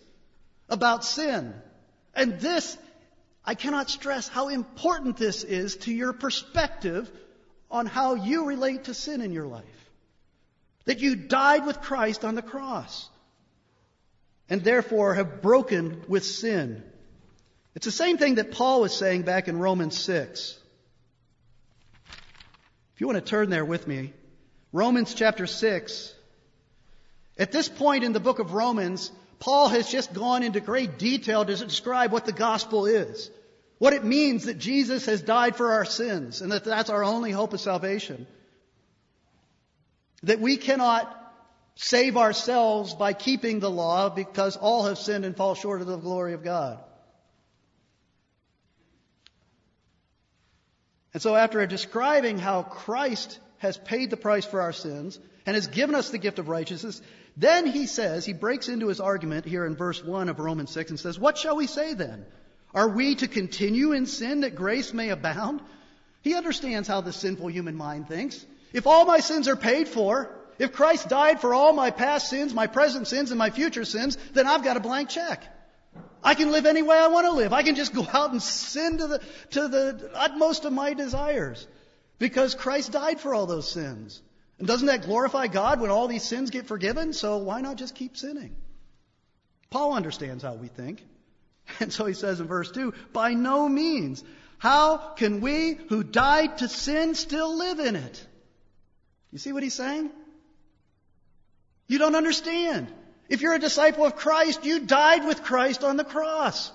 about 0.69 1.05
sin. 1.05 1.55
And 2.15 2.41
this, 2.41 2.79
I 3.45 3.55
cannot 3.55 3.91
stress 3.91 4.29
how 4.29 4.49
important 4.49 5.17
this 5.17 5.45
is 5.45 5.77
to 5.79 5.93
your 5.93 6.13
perspective 6.13 7.11
on 7.71 7.87
how 7.87 8.15
you 8.15 8.47
relate 8.47 8.85
to 8.85 8.95
sin 8.95 9.21
in 9.21 9.33
your 9.33 9.47
life. 9.47 9.65
That 10.85 11.01
you 11.01 11.17
died 11.17 11.67
with 11.67 11.81
Christ 11.81 12.25
on 12.25 12.35
the 12.35 12.43
cross 12.43 13.09
and 14.49 14.63
therefore 14.63 15.15
have 15.15 15.43
broken 15.43 16.03
with 16.09 16.25
sin. 16.25 16.83
It's 17.75 17.87
the 17.87 17.93
same 17.93 18.19
thing 18.19 18.35
that 18.35 18.53
Paul 18.53 18.83
was 18.83 18.95
saying 18.95 19.23
back 19.23 19.49
in 19.49 19.59
Romans 19.59 19.99
6. 19.99 20.59
If 22.95 23.01
you 23.01 23.07
want 23.07 23.19
to 23.19 23.25
turn 23.25 23.49
there 23.51 23.65
with 23.65 23.87
me, 23.87 24.13
Romans 24.73 25.15
chapter 25.15 25.47
6. 25.47 26.15
At 27.39 27.51
this 27.51 27.69
point 27.69 28.05
in 28.05 28.13
the 28.13 28.21
book 28.21 28.39
of 28.39 28.53
Romans, 28.53 29.11
Paul 29.39 29.69
has 29.69 29.91
just 29.91 30.13
gone 30.13 30.43
into 30.43 30.61
great 30.61 30.99
detail 30.99 31.45
to 31.45 31.57
describe 31.57 32.13
what 32.13 32.27
the 32.27 32.33
gospel 32.33 32.87
is. 32.87 33.31
What 33.79 33.95
it 33.95 34.05
means 34.05 34.45
that 34.45 34.59
Jesus 34.59 35.07
has 35.07 35.23
died 35.23 35.57
for 35.57 35.73
our 35.73 35.85
sins 35.85 36.43
and 36.43 36.53
that 36.53 36.65
that's 36.65 36.91
our 36.91 37.03
only 37.03 37.33
hope 37.33 37.53
of 37.53 37.61
salvation. 37.61 38.27
That 40.23 40.39
we 40.39 40.57
cannot 40.57 41.19
save 41.75 42.17
ourselves 42.17 42.95
by 42.95 43.15
keeping 43.15 43.59
the 43.59 43.71
law 43.71 44.11
because 44.11 44.57
all 44.57 44.85
have 44.85 44.99
sinned 44.99 45.25
and 45.25 45.37
fall 45.37 45.55
short 45.55 45.81
of 45.81 45.87
the 45.87 45.97
glory 45.97 46.35
of 46.35 46.45
God. 46.45 46.79
And 51.13 51.23
so, 51.23 51.37
after 51.37 51.65
describing 51.67 52.39
how 52.39 52.63
Christ 52.63 53.39
has 53.59 53.77
paid 53.77 54.11
the 54.11 54.17
price 54.17 54.45
for 54.45 54.61
our 54.61 54.73
sins 54.73 55.19
and 55.45 55.55
has 55.55 55.67
given 55.67 55.95
us 55.95 56.11
the 56.11 56.19
gift 56.19 56.39
of 56.39 56.49
righteousness, 56.49 57.01
then 57.37 57.67
he 57.67 57.87
says, 57.87 58.25
he 58.25 58.33
breaks 58.33 58.69
into 58.69 58.89
his 58.89 59.01
argument 59.01 59.47
here 59.47 59.65
in 59.65 59.77
verse 59.77 60.03
1 60.03 60.29
of 60.29 60.39
Romans 60.39 60.71
6 60.71 60.91
and 60.91 61.01
says, 61.01 61.19
What 61.19 61.39
shall 61.39 61.57
we 61.57 61.67
say 61.67 61.95
then? 61.95 62.25
Are 62.75 62.89
we 62.89 63.15
to 63.17 63.29
continue 63.29 63.93
in 63.93 64.07
sin 64.07 64.41
that 64.41 64.55
grace 64.55 64.93
may 64.93 65.11
abound? 65.11 65.61
He 66.23 66.35
understands 66.35 66.89
how 66.89 67.01
the 67.01 67.13
sinful 67.13 67.49
human 67.49 67.77
mind 67.77 68.09
thinks. 68.09 68.45
If 68.73 68.87
all 68.87 69.05
my 69.05 69.21
sins 69.21 69.49
are 69.49 69.57
paid 69.57 69.89
for, 69.89 70.31
if 70.59 70.73
Christ 70.73 71.09
died 71.09 71.41
for 71.41 71.53
all 71.53 71.73
my 71.73 71.91
past 71.91 72.31
sins, 72.31 72.55
my 72.55 72.67
present 72.67 73.07
sins, 73.09 73.31
and 73.31 73.39
my 73.39 73.51
future 73.51 73.85
sins, 73.85 74.17
then 74.33 74.47
I've 74.47 74.65
got 74.65 74.77
a 74.77 74.81
blank 74.81 75.09
check. 75.09 75.45
I 76.23 76.35
can 76.35 76.53
live 76.53 76.67
any 76.67 76.83
way 76.83 76.97
I 76.97 77.09
want 77.09 77.27
to 77.27 77.33
live. 77.33 77.53
I 77.53 77.63
can 77.63 77.75
just 77.75 77.95
go 77.95 78.07
out 78.13 78.31
and 78.31 78.43
sin 78.43 78.99
to 78.99 79.07
the, 79.07 79.21
to 79.51 79.69
the 79.69 80.11
utmost 80.15 80.65
of 80.65 80.73
my 80.73 80.95
desires 80.95 81.67
because 82.19 82.55
Christ 82.55 82.93
died 82.93 83.21
for 83.21 83.35
all 83.35 83.47
those 83.47 83.71
sins. 83.71 84.23
And 84.59 84.69
doesn't 84.69 84.87
that 84.87 85.03
glorify 85.03 85.49
God 85.49 85.81
when 85.81 85.91
all 85.91 86.07
these 86.07 86.23
sins 86.23 86.51
get 86.51 86.67
forgiven? 86.67 87.13
So 87.13 87.39
why 87.39 87.61
not 87.61 87.77
just 87.77 87.95
keep 87.97 88.17
sinning? 88.17 88.55
Paul 89.71 89.95
understands 89.95 90.45
how 90.45 90.55
we 90.55 90.69
think. 90.69 91.03
And 91.81 91.93
so 91.93 92.05
he 92.07 92.15
says 92.15 92.41
in 92.41 92.49
verse 92.49 92.71
2 92.73 92.93
By 93.13 93.35
no 93.35 93.69
means. 93.69 94.23
How 94.59 94.97
can 94.97 95.41
we 95.41 95.75
who 95.89 96.05
died 96.05 96.59
to 96.59 96.69
sin 96.69 97.15
still 97.17 97.57
live 97.57 97.81
in 97.81 97.97
it? 97.97 98.27
You 99.33 99.39
see 99.39 99.53
what 99.53 99.65
he's 99.65 99.75
saying? 99.75 100.11
You 101.89 101.99
don't 101.99 102.15
understand. 102.15 102.93
If 103.33 103.41
you're 103.41 103.55
a 103.55 103.59
disciple 103.59 104.05
of 104.05 104.15
Christ, 104.15 104.67
you 104.67 104.81
died 104.81 105.25
with 105.25 105.43
Christ 105.43 105.85
on 105.85 105.97
the 105.97 106.05
cross. 106.05 106.71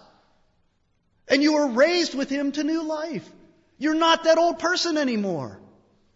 And 1.27 1.43
you 1.43 1.53
were 1.53 1.67
raised 1.67 2.15
with 2.15 2.31
him 2.31 2.51
to 2.53 2.63
new 2.63 2.81
life. 2.81 3.29
You're 3.77 3.93
not 3.93 4.23
that 4.23 4.39
old 4.39 4.57
person 4.57 4.97
anymore 4.97 5.59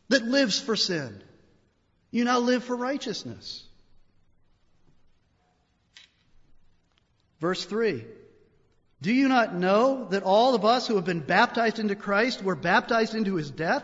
that 0.09 0.23
lives 0.23 0.59
for 0.59 0.75
sin. 0.75 1.21
You 2.09 2.23
now 2.23 2.39
live 2.39 2.63
for 2.63 2.75
righteousness. 2.75 3.63
Verse 7.39 7.63
3 7.63 8.03
Do 8.99 9.13
you 9.13 9.27
not 9.27 9.53
know 9.53 10.07
that 10.09 10.23
all 10.23 10.55
of 10.55 10.65
us 10.65 10.87
who 10.87 10.95
have 10.95 11.05
been 11.05 11.19
baptized 11.19 11.77
into 11.77 11.95
Christ 11.95 12.43
were 12.43 12.55
baptized 12.55 13.13
into 13.13 13.35
his 13.35 13.51
death? 13.51 13.83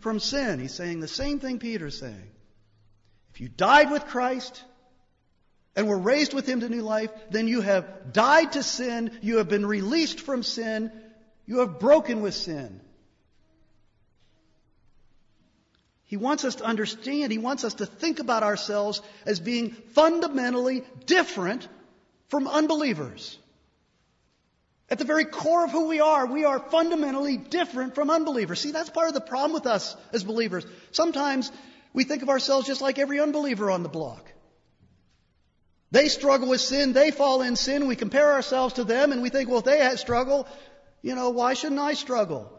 from 0.00 0.20
sin. 0.20 0.60
He's 0.60 0.74
saying 0.74 1.00
the 1.00 1.08
same 1.08 1.40
thing 1.40 1.58
Peter's 1.58 1.98
saying. 1.98 2.30
If 3.34 3.40
you 3.40 3.48
died 3.48 3.90
with 3.90 4.06
Christ 4.06 4.62
and 5.74 5.88
were 5.88 5.98
raised 5.98 6.32
with 6.32 6.48
him 6.48 6.60
to 6.60 6.68
new 6.68 6.82
life, 6.82 7.10
then 7.30 7.48
you 7.48 7.60
have 7.60 8.12
died 8.12 8.52
to 8.52 8.62
sin, 8.62 9.18
you 9.20 9.38
have 9.38 9.48
been 9.48 9.66
released 9.66 10.20
from 10.20 10.42
sin, 10.42 10.90
you 11.46 11.58
have 11.58 11.78
broken 11.78 12.22
with 12.22 12.34
sin. 12.34 12.80
He 16.06 16.16
wants 16.16 16.44
us 16.44 16.56
to 16.56 16.64
understand, 16.64 17.32
he 17.32 17.38
wants 17.38 17.64
us 17.64 17.74
to 17.74 17.86
think 17.86 18.20
about 18.20 18.42
ourselves 18.42 19.02
as 19.26 19.40
being 19.40 19.70
fundamentally 19.70 20.84
different 21.04 21.68
from 22.28 22.46
unbelievers. 22.46 23.38
At 24.88 24.98
the 24.98 25.04
very 25.04 25.24
core 25.24 25.64
of 25.64 25.72
who 25.72 25.88
we 25.88 26.00
are, 26.00 26.26
we 26.26 26.44
are 26.44 26.60
fundamentally 26.60 27.36
different 27.36 27.94
from 27.94 28.08
unbelievers. 28.08 28.60
See, 28.60 28.70
that's 28.70 28.90
part 28.90 29.08
of 29.08 29.14
the 29.14 29.20
problem 29.20 29.52
with 29.52 29.66
us 29.66 29.96
as 30.12 30.22
believers. 30.22 30.64
Sometimes 30.92 31.50
we 31.92 32.04
think 32.04 32.22
of 32.22 32.28
ourselves 32.28 32.66
just 32.66 32.80
like 32.80 32.98
every 32.98 33.18
unbeliever 33.18 33.70
on 33.70 33.82
the 33.82 33.88
block. 33.88 34.24
They 35.90 36.08
struggle 36.08 36.48
with 36.48 36.60
sin, 36.60 36.92
they 36.92 37.10
fall 37.10 37.42
in 37.42 37.56
sin, 37.56 37.86
we 37.86 37.96
compare 37.96 38.32
ourselves 38.32 38.74
to 38.74 38.84
them, 38.84 39.12
and 39.12 39.22
we 39.22 39.30
think, 39.30 39.48
well, 39.48 39.58
if 39.58 39.64
they 39.64 39.96
struggle, 39.96 40.46
you 41.02 41.14
know, 41.14 41.30
why 41.30 41.54
shouldn't 41.54 41.80
I 41.80 41.94
struggle? 41.94 42.52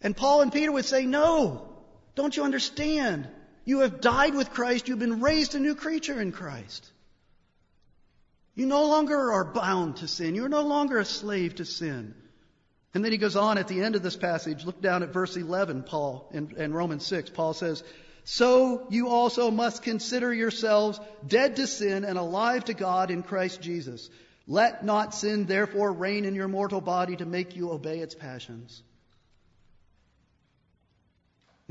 And 0.00 0.16
Paul 0.16 0.40
and 0.40 0.52
Peter 0.52 0.72
would 0.72 0.84
say, 0.84 1.06
no, 1.06 1.68
don't 2.14 2.36
you 2.36 2.44
understand? 2.44 3.28
You 3.64 3.80
have 3.80 4.00
died 4.00 4.34
with 4.34 4.50
Christ. 4.50 4.88
You've 4.88 4.98
been 4.98 5.20
raised 5.20 5.54
a 5.54 5.60
new 5.60 5.74
creature 5.74 6.20
in 6.20 6.32
Christ. 6.32 6.90
You 8.54 8.66
no 8.66 8.86
longer 8.86 9.32
are 9.32 9.44
bound 9.44 9.96
to 9.96 10.08
sin. 10.08 10.34
You're 10.34 10.48
no 10.48 10.62
longer 10.62 10.98
a 10.98 11.04
slave 11.04 11.56
to 11.56 11.64
sin. 11.64 12.14
And 12.94 13.02
then 13.02 13.12
he 13.12 13.18
goes 13.18 13.36
on 13.36 13.56
at 13.56 13.68
the 13.68 13.82
end 13.82 13.96
of 13.96 14.02
this 14.02 14.16
passage. 14.16 14.64
Look 14.64 14.82
down 14.82 15.02
at 15.02 15.12
verse 15.12 15.36
11, 15.36 15.84
Paul, 15.84 16.28
in, 16.32 16.54
in 16.58 16.74
Romans 16.74 17.06
6. 17.06 17.30
Paul 17.30 17.54
says, 17.54 17.82
So 18.24 18.86
you 18.90 19.08
also 19.08 19.50
must 19.50 19.82
consider 19.82 20.32
yourselves 20.32 21.00
dead 21.26 21.56
to 21.56 21.66
sin 21.66 22.04
and 22.04 22.18
alive 22.18 22.66
to 22.66 22.74
God 22.74 23.10
in 23.10 23.22
Christ 23.22 23.62
Jesus. 23.62 24.10
Let 24.46 24.84
not 24.84 25.14
sin 25.14 25.46
therefore 25.46 25.92
reign 25.92 26.26
in 26.26 26.34
your 26.34 26.48
mortal 26.48 26.82
body 26.82 27.16
to 27.16 27.24
make 27.24 27.56
you 27.56 27.70
obey 27.70 28.00
its 28.00 28.14
passions. 28.14 28.82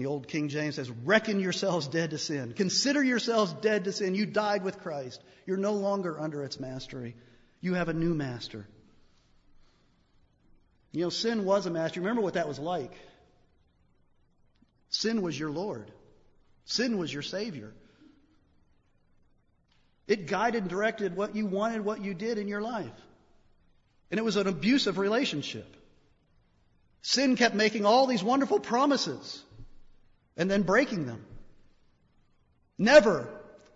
The 0.01 0.07
old 0.07 0.27
King 0.27 0.49
James 0.49 0.77
says, 0.77 0.89
Reckon 0.89 1.39
yourselves 1.39 1.87
dead 1.87 2.09
to 2.09 2.17
sin. 2.17 2.53
Consider 2.53 3.03
yourselves 3.03 3.53
dead 3.53 3.83
to 3.83 3.91
sin. 3.91 4.15
You 4.15 4.25
died 4.25 4.63
with 4.63 4.79
Christ. 4.79 5.21
You're 5.45 5.57
no 5.57 5.73
longer 5.73 6.19
under 6.19 6.43
its 6.43 6.59
mastery. 6.59 7.15
You 7.59 7.75
have 7.75 7.87
a 7.87 7.93
new 7.93 8.15
master. 8.15 8.65
You 10.91 11.01
know, 11.01 11.09
sin 11.11 11.45
was 11.45 11.67
a 11.67 11.69
master. 11.69 11.99
Remember 11.99 12.23
what 12.23 12.33
that 12.33 12.47
was 12.47 12.57
like. 12.57 12.91
Sin 14.89 15.21
was 15.21 15.37
your 15.37 15.51
Lord, 15.51 15.91
sin 16.65 16.97
was 16.97 17.13
your 17.13 17.21
Savior. 17.21 17.71
It 20.07 20.25
guided 20.25 20.63
and 20.63 20.69
directed 20.69 21.15
what 21.15 21.35
you 21.35 21.45
wanted, 21.45 21.85
what 21.85 22.03
you 22.03 22.15
did 22.15 22.39
in 22.39 22.47
your 22.47 22.63
life. 22.63 22.89
And 24.09 24.19
it 24.19 24.23
was 24.23 24.35
an 24.35 24.47
abusive 24.47 24.97
relationship. 24.97 25.77
Sin 27.03 27.35
kept 27.35 27.53
making 27.53 27.85
all 27.85 28.07
these 28.07 28.23
wonderful 28.23 28.59
promises 28.59 29.43
and 30.37 30.49
then 30.49 30.63
breaking 30.63 31.05
them. 31.05 31.25
Never 32.77 33.27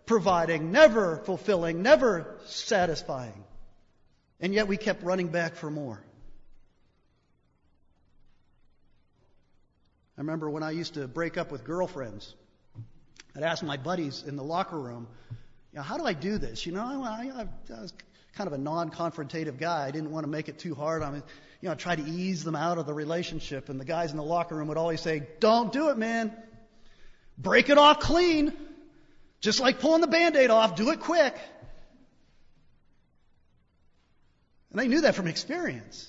providing, 0.06 0.72
never 0.72 1.18
fulfilling, 1.18 1.82
never 1.82 2.38
satisfying. 2.46 3.44
And 4.40 4.54
yet 4.54 4.68
we 4.68 4.78
kept 4.78 5.04
running 5.04 5.30
back 5.30 5.56
for 5.56 5.72
more. 5.72 6.02
I 10.18 10.22
remember 10.22 10.50
when 10.50 10.64
I 10.64 10.72
used 10.72 10.94
to 10.94 11.08
break 11.08 11.38
up 11.38 11.52
with 11.52 11.64
girlfriends, 11.64 12.34
I'd 13.36 13.44
ask 13.44 13.64
my 13.64 13.78
buddies 13.78 14.24
in 14.26 14.38
the 14.38 14.44
locker 14.44 14.80
room, 14.80 15.08
you 15.74 15.78
know, 15.78 15.84
how 15.84 15.98
do 15.98 16.06
I 16.06 16.14
do 16.14 16.38
this? 16.38 16.66
You 16.66 16.72
know, 16.72 17.04
I, 17.04 17.32
I, 17.36 17.48
I 17.76 17.82
was 17.82 17.94
kind 18.34 18.48
of 18.48 18.54
a 18.54 18.58
non-confrontative 18.58 19.58
guy. 19.58 19.86
I 19.86 19.92
didn't 19.92 20.12
want 20.12 20.26
to 20.26 20.30
make 20.30 20.48
it 20.48 20.58
too 20.58 20.74
hard 20.74 21.04
on, 21.04 21.22
you 21.66 21.72
know, 21.72 21.76
try 21.76 21.96
to 21.96 22.04
ease 22.04 22.44
them 22.44 22.56
out 22.56 22.78
of 22.78 22.86
the 22.86 22.94
relationship. 22.94 23.70
And 23.70 23.80
the 23.80 23.86
guys 23.86 24.12
in 24.12 24.18
the 24.18 24.24
locker 24.24 24.56
room 24.56 24.68
would 24.68 24.78
always 24.78 25.02
say, 25.02 25.24
don't 25.40 25.74
do 25.74 25.90
it, 25.90 25.98
man. 25.98 26.32
Break 27.40 27.72
it 27.72 27.80
off 27.80 28.00
clean. 28.00 28.54
Just 29.42 29.60
like 29.60 29.80
pulling 29.80 30.02
the 30.02 30.08
band-aid 30.08 30.52
off, 30.52 30.76
do 30.76 30.92
it 30.92 31.00
quick. 31.00 31.36
And 34.70 34.80
they 34.80 34.88
knew 34.88 35.02
that 35.02 35.16
from 35.16 35.26
experience. 35.26 36.08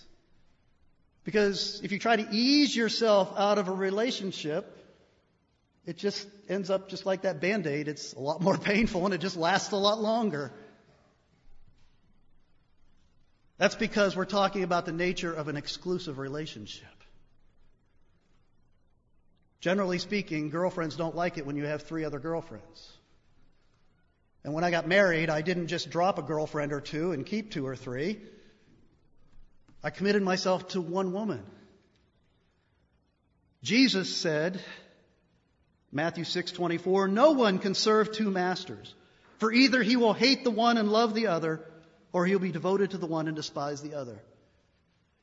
Because 1.24 1.80
if 1.82 1.90
you 1.90 1.98
try 1.98 2.16
to 2.16 2.28
ease 2.30 2.76
yourself 2.76 3.32
out 3.34 3.56
of 3.56 3.68
a 3.68 3.72
relationship, 3.72 4.76
it 5.86 5.96
just 5.96 6.28
ends 6.50 6.68
up 6.68 6.90
just 6.90 7.06
like 7.06 7.22
that 7.22 7.40
band 7.40 7.66
aid. 7.66 7.88
It's 7.88 8.12
a 8.12 8.20
lot 8.20 8.42
more 8.42 8.58
painful 8.72 9.06
and 9.06 9.14
it 9.14 9.22
just 9.22 9.38
lasts 9.38 9.72
a 9.72 9.76
lot 9.76 10.02
longer. 10.02 10.52
That's 13.58 13.74
because 13.74 14.14
we're 14.14 14.26
talking 14.26 14.62
about 14.62 14.84
the 14.84 14.92
nature 14.92 15.32
of 15.32 15.48
an 15.48 15.56
exclusive 15.56 16.18
relationship. 16.18 16.88
Generally 19.60 19.98
speaking, 19.98 20.50
girlfriends 20.50 20.96
don't 20.96 21.16
like 21.16 21.38
it 21.38 21.46
when 21.46 21.56
you 21.56 21.64
have 21.64 21.82
three 21.82 22.04
other 22.04 22.18
girlfriends. 22.18 22.92
And 24.44 24.54
when 24.54 24.62
I 24.62 24.70
got 24.70 24.86
married, 24.86 25.30
I 25.30 25.42
didn't 25.42 25.68
just 25.68 25.90
drop 25.90 26.18
a 26.18 26.22
girlfriend 26.22 26.72
or 26.72 26.80
two 26.80 27.12
and 27.12 27.26
keep 27.26 27.50
two 27.50 27.66
or 27.66 27.74
three. 27.74 28.20
I 29.82 29.90
committed 29.90 30.22
myself 30.22 30.68
to 30.68 30.80
one 30.80 31.12
woman. 31.12 31.42
Jesus 33.62 34.14
said, 34.14 34.60
Matthew 35.90 36.24
6:24, 36.24 37.08
"No 37.08 37.32
one 37.32 37.58
can 37.58 37.74
serve 37.74 38.12
two 38.12 38.30
masters, 38.30 38.94
for 39.38 39.52
either 39.52 39.82
he 39.82 39.96
will 39.96 40.12
hate 40.12 40.44
the 40.44 40.50
one 40.50 40.76
and 40.76 40.92
love 40.92 41.14
the 41.14 41.26
other, 41.28 41.64
or 42.16 42.24
he'll 42.24 42.38
be 42.38 42.50
devoted 42.50 42.92
to 42.92 42.98
the 42.98 43.06
one 43.06 43.28
and 43.28 43.36
despise 43.36 43.82
the 43.82 43.94
other." 43.94 44.18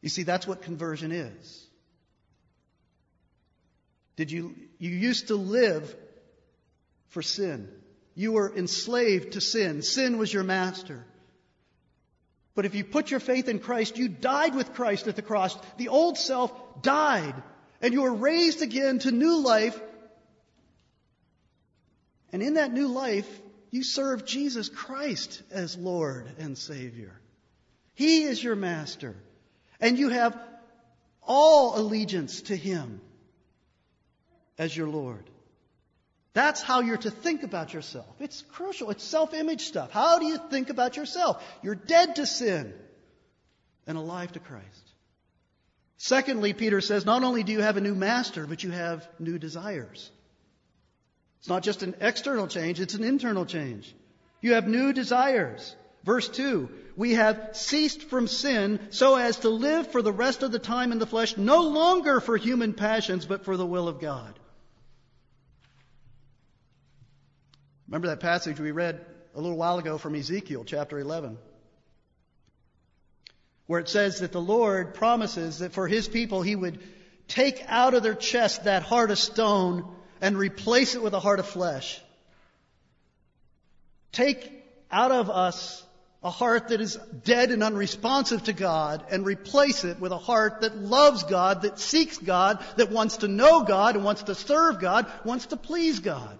You 0.01 0.09
see, 0.09 0.21
that's 0.23 0.45
what 0.45 0.61
conversion 0.61 1.11
is. 1.11 1.67
Did 4.15 4.31
you, 4.31 4.55
you 4.77 4.91
used 4.91 5.29
to 5.29 5.35
live 5.35 5.95
for 7.07 7.21
sin. 7.21 7.69
You 8.15 8.33
were 8.33 8.55
enslaved 8.55 9.33
to 9.33 9.41
sin. 9.41 9.81
Sin 9.81 10.17
was 10.17 10.31
your 10.31 10.43
master. 10.43 11.03
But 12.55 12.65
if 12.65 12.75
you 12.75 12.83
put 12.83 13.09
your 13.09 13.19
faith 13.19 13.47
in 13.47 13.59
Christ, 13.59 13.97
you 13.97 14.07
died 14.07 14.53
with 14.53 14.73
Christ 14.73 15.07
at 15.07 15.15
the 15.15 15.23
cross. 15.23 15.57
The 15.77 15.87
old 15.87 16.17
self 16.17 16.51
died, 16.83 17.35
and 17.81 17.93
you 17.93 18.01
were 18.01 18.13
raised 18.13 18.61
again 18.61 18.99
to 18.99 19.11
new 19.11 19.41
life. 19.41 19.79
And 22.31 22.43
in 22.43 22.55
that 22.55 22.73
new 22.73 22.87
life, 22.87 23.41
you 23.73 23.81
serve 23.81 24.23
Jesus 24.23 24.69
Christ 24.69 25.41
as 25.49 25.75
Lord 25.75 26.27
and 26.37 26.55
Savior. 26.55 27.11
He 27.95 28.21
is 28.21 28.41
your 28.41 28.55
master, 28.55 29.15
and 29.79 29.97
you 29.97 30.09
have 30.09 30.37
all 31.23 31.79
allegiance 31.79 32.43
to 32.43 32.55
Him 32.55 33.01
as 34.59 34.77
your 34.77 34.87
Lord. 34.87 35.27
That's 36.33 36.61
how 36.61 36.81
you're 36.81 36.97
to 36.97 37.09
think 37.09 37.41
about 37.41 37.73
yourself. 37.73 38.15
It's 38.19 38.43
crucial. 38.43 38.91
It's 38.91 39.03
self 39.03 39.33
image 39.33 39.61
stuff. 39.61 39.89
How 39.89 40.19
do 40.19 40.27
you 40.27 40.37
think 40.51 40.69
about 40.69 40.95
yourself? 40.95 41.43
You're 41.63 41.73
dead 41.73 42.17
to 42.17 42.27
sin 42.27 42.75
and 43.87 43.97
alive 43.97 44.33
to 44.33 44.39
Christ. 44.39 44.91
Secondly, 45.97 46.53
Peter 46.53 46.79
says, 46.79 47.05
not 47.05 47.23
only 47.23 47.41
do 47.41 47.51
you 47.51 47.61
have 47.61 47.77
a 47.77 47.81
new 47.81 47.95
master, 47.95 48.45
but 48.45 48.63
you 48.63 48.69
have 48.69 49.07
new 49.17 49.39
desires. 49.39 50.11
It's 51.43 51.49
not 51.49 51.61
just 51.61 51.83
an 51.83 51.95
external 51.99 52.47
change, 52.47 52.79
it's 52.79 52.93
an 52.93 53.03
internal 53.03 53.45
change. 53.45 53.93
You 54.39 54.53
have 54.53 54.65
new 54.65 54.93
desires. 54.93 55.75
Verse 56.05 56.29
2 56.29 56.69
We 56.95 57.15
have 57.15 57.49
ceased 57.51 58.03
from 58.03 58.29
sin 58.29 58.79
so 58.91 59.17
as 59.17 59.39
to 59.39 59.49
live 59.49 59.91
for 59.91 60.01
the 60.01 60.13
rest 60.13 60.41
of 60.41 60.53
the 60.53 60.59
time 60.59 60.93
in 60.93 60.99
the 60.99 61.05
flesh, 61.05 61.35
no 61.35 61.63
longer 61.63 62.21
for 62.21 62.37
human 62.37 62.71
passions, 62.73 63.25
but 63.25 63.43
for 63.43 63.57
the 63.57 63.65
will 63.65 63.89
of 63.89 63.99
God. 63.99 64.39
Remember 67.89 68.07
that 68.07 68.21
passage 68.21 68.57
we 68.57 68.71
read 68.71 69.05
a 69.35 69.41
little 69.41 69.57
while 69.57 69.79
ago 69.79 69.97
from 69.97 70.15
Ezekiel 70.15 70.63
chapter 70.63 70.97
11, 70.97 71.37
where 73.67 73.81
it 73.81 73.89
says 73.89 74.21
that 74.21 74.31
the 74.31 74.39
Lord 74.39 74.93
promises 74.93 75.59
that 75.59 75.73
for 75.73 75.89
his 75.89 76.07
people 76.07 76.41
he 76.41 76.55
would 76.55 76.79
take 77.27 77.61
out 77.67 77.93
of 77.93 78.01
their 78.01 78.15
chest 78.15 78.63
that 78.63 78.83
heart 78.83 79.11
of 79.11 79.19
stone 79.19 79.93
and 80.23 80.37
replace 80.37 80.95
it 80.95 81.03
with 81.03 81.13
a 81.13 81.19
heart 81.19 81.39
of 81.39 81.45
flesh. 81.45 82.01
Take 84.13 84.49
out 84.89 85.11
of 85.11 85.29
us 85.29 85.83
a 86.23 86.29
heart 86.29 86.69
that 86.69 86.79
is 86.79 86.95
dead 87.25 87.51
and 87.51 87.61
unresponsive 87.61 88.41
to 88.45 88.53
God 88.53 89.03
and 89.11 89.25
replace 89.25 89.83
it 89.83 89.99
with 89.99 90.13
a 90.13 90.17
heart 90.17 90.61
that 90.61 90.77
loves 90.77 91.23
God, 91.23 91.63
that 91.63 91.77
seeks 91.77 92.17
God, 92.17 92.63
that 92.77 92.89
wants 92.89 93.17
to 93.17 93.27
know 93.27 93.63
God 93.63 93.97
and 93.97 94.05
wants 94.05 94.23
to 94.23 94.33
serve 94.33 94.79
God, 94.79 95.11
wants 95.25 95.47
to 95.47 95.57
please 95.57 95.99
God. 95.99 96.39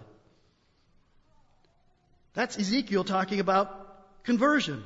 That's 2.35 2.57
Ezekiel 2.57 3.03
talking 3.03 3.41
about 3.41 4.23
conversion. 4.23 4.81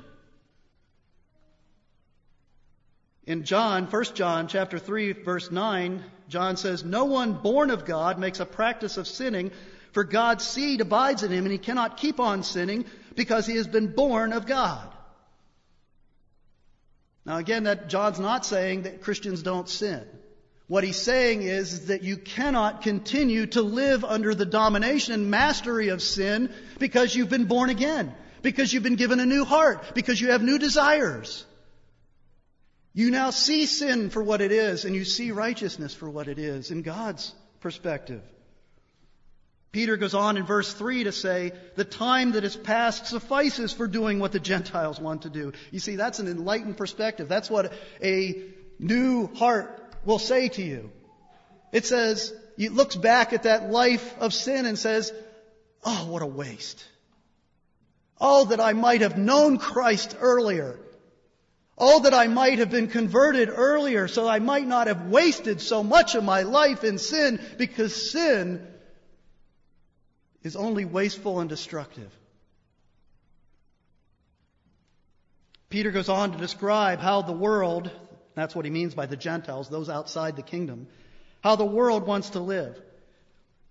In 3.27 3.43
John, 3.43 3.85
1 3.85 4.03
John 4.15 4.47
chapter 4.47 4.79
3 4.79 5.11
verse 5.11 5.51
9, 5.51 6.03
John 6.27 6.57
says, 6.57 6.83
"No 6.83 7.05
one 7.05 7.33
born 7.33 7.69
of 7.69 7.85
God 7.85 8.19
makes 8.19 8.39
a 8.39 8.45
practice 8.45 8.97
of 8.97 9.07
sinning, 9.07 9.51
for 9.91 10.03
God's 10.03 10.45
seed 10.45 10.81
abides 10.81 11.23
in 11.23 11.31
him 11.31 11.45
and 11.45 11.51
he 11.51 11.57
cannot 11.57 11.97
keep 11.97 12.19
on 12.19 12.43
sinning 12.43 12.85
because 13.15 13.45
he 13.45 13.55
has 13.55 13.67
been 13.67 13.93
born 13.93 14.33
of 14.33 14.45
God." 14.45 14.93
Now 17.25 17.37
again, 17.37 17.63
that 17.63 17.89
John's 17.89 18.19
not 18.19 18.45
saying 18.45 18.83
that 18.83 19.01
Christians 19.01 19.43
don't 19.43 19.67
sin. 19.67 20.05
What 20.67 20.83
he's 20.83 21.01
saying 21.01 21.43
is 21.43 21.87
that 21.87 22.03
you 22.03 22.17
cannot 22.17 22.81
continue 22.81 23.45
to 23.47 23.61
live 23.61 24.03
under 24.03 24.35
the 24.35 24.45
domination 24.45 25.13
and 25.13 25.31
mastery 25.31 25.89
of 25.89 26.01
sin 26.01 26.53
because 26.77 27.15
you've 27.15 27.29
been 27.29 27.45
born 27.45 27.69
again, 27.69 28.13
because 28.41 28.73
you've 28.73 28.83
been 28.83 28.97
given 28.97 29.21
a 29.21 29.25
new 29.25 29.45
heart, 29.45 29.95
because 29.95 30.19
you 30.19 30.31
have 30.31 30.43
new 30.43 30.59
desires. 30.59 31.45
You 32.97 33.11
now 33.11 33.29
see 33.29 33.67
sin 33.67 34.09
for 34.09 34.23
what 34.23 34.41
it 34.41 34.51
is, 34.51 34.83
and 34.83 34.95
you 34.95 35.05
see 35.05 35.29
righteousness 35.29 35.93
for 35.93 36.09
what 36.09 36.27
it 36.27 36.39
is 36.39 36.71
in 36.71 36.81
God's 36.81 37.31
perspective. 37.59 38.23
Peter 39.71 39.97
goes 39.97 40.15
on 40.15 40.35
in 40.35 40.47
verse 40.47 40.73
3 40.73 41.03
to 41.03 41.11
say, 41.11 41.51
the 41.75 41.85
time 41.85 42.31
that 42.31 42.41
has 42.41 42.55
passed 42.55 43.05
suffices 43.05 43.71
for 43.71 43.85
doing 43.85 44.17
what 44.17 44.31
the 44.31 44.39
Gentiles 44.39 44.99
want 44.99 45.21
to 45.21 45.29
do. 45.29 45.53
You 45.69 45.79
see, 45.79 45.95
that's 45.95 46.17
an 46.17 46.27
enlightened 46.27 46.75
perspective. 46.75 47.29
That's 47.29 47.51
what 47.51 47.71
a 48.01 48.41
new 48.79 49.27
heart 49.27 49.79
will 50.03 50.17
say 50.17 50.49
to 50.49 50.63
you. 50.63 50.89
It 51.71 51.85
says, 51.85 52.33
it 52.57 52.73
looks 52.73 52.95
back 52.95 53.31
at 53.31 53.43
that 53.43 53.69
life 53.69 54.17
of 54.17 54.33
sin 54.33 54.65
and 54.65 54.75
says, 54.75 55.13
Oh, 55.85 56.07
what 56.07 56.23
a 56.23 56.25
waste. 56.25 56.83
Oh, 58.19 58.45
that 58.45 58.59
I 58.59 58.73
might 58.73 59.01
have 59.01 59.19
known 59.19 59.59
Christ 59.59 60.17
earlier. 60.19 60.79
Oh, 61.77 62.01
that 62.01 62.13
I 62.13 62.27
might 62.27 62.57
have 62.57 62.71
been 62.71 62.87
converted 62.87 63.49
earlier 63.53 64.07
so 64.07 64.27
I 64.27 64.39
might 64.39 64.65
not 64.65 64.87
have 64.87 65.07
wasted 65.07 65.61
so 65.61 65.83
much 65.83 66.15
of 66.15 66.23
my 66.23 66.41
life 66.41 66.83
in 66.83 66.97
sin 66.97 67.39
because 67.57 68.11
sin 68.11 68.65
is 70.43 70.55
only 70.55 70.85
wasteful 70.85 71.39
and 71.39 71.49
destructive. 71.49 72.11
Peter 75.69 75.91
goes 75.91 76.09
on 76.09 76.31
to 76.31 76.37
describe 76.37 76.99
how 76.99 77.21
the 77.21 77.33
world, 77.33 77.91
that's 78.33 78.55
what 78.55 78.65
he 78.65 78.71
means 78.71 78.95
by 78.95 79.05
the 79.05 79.17
Gentiles, 79.17 79.69
those 79.69 79.89
outside 79.89 80.35
the 80.35 80.41
kingdom. 80.41 80.87
How 81.41 81.57
the 81.57 81.65
world 81.65 82.07
wants 82.07 82.31
to 82.31 82.39
live. 82.39 82.81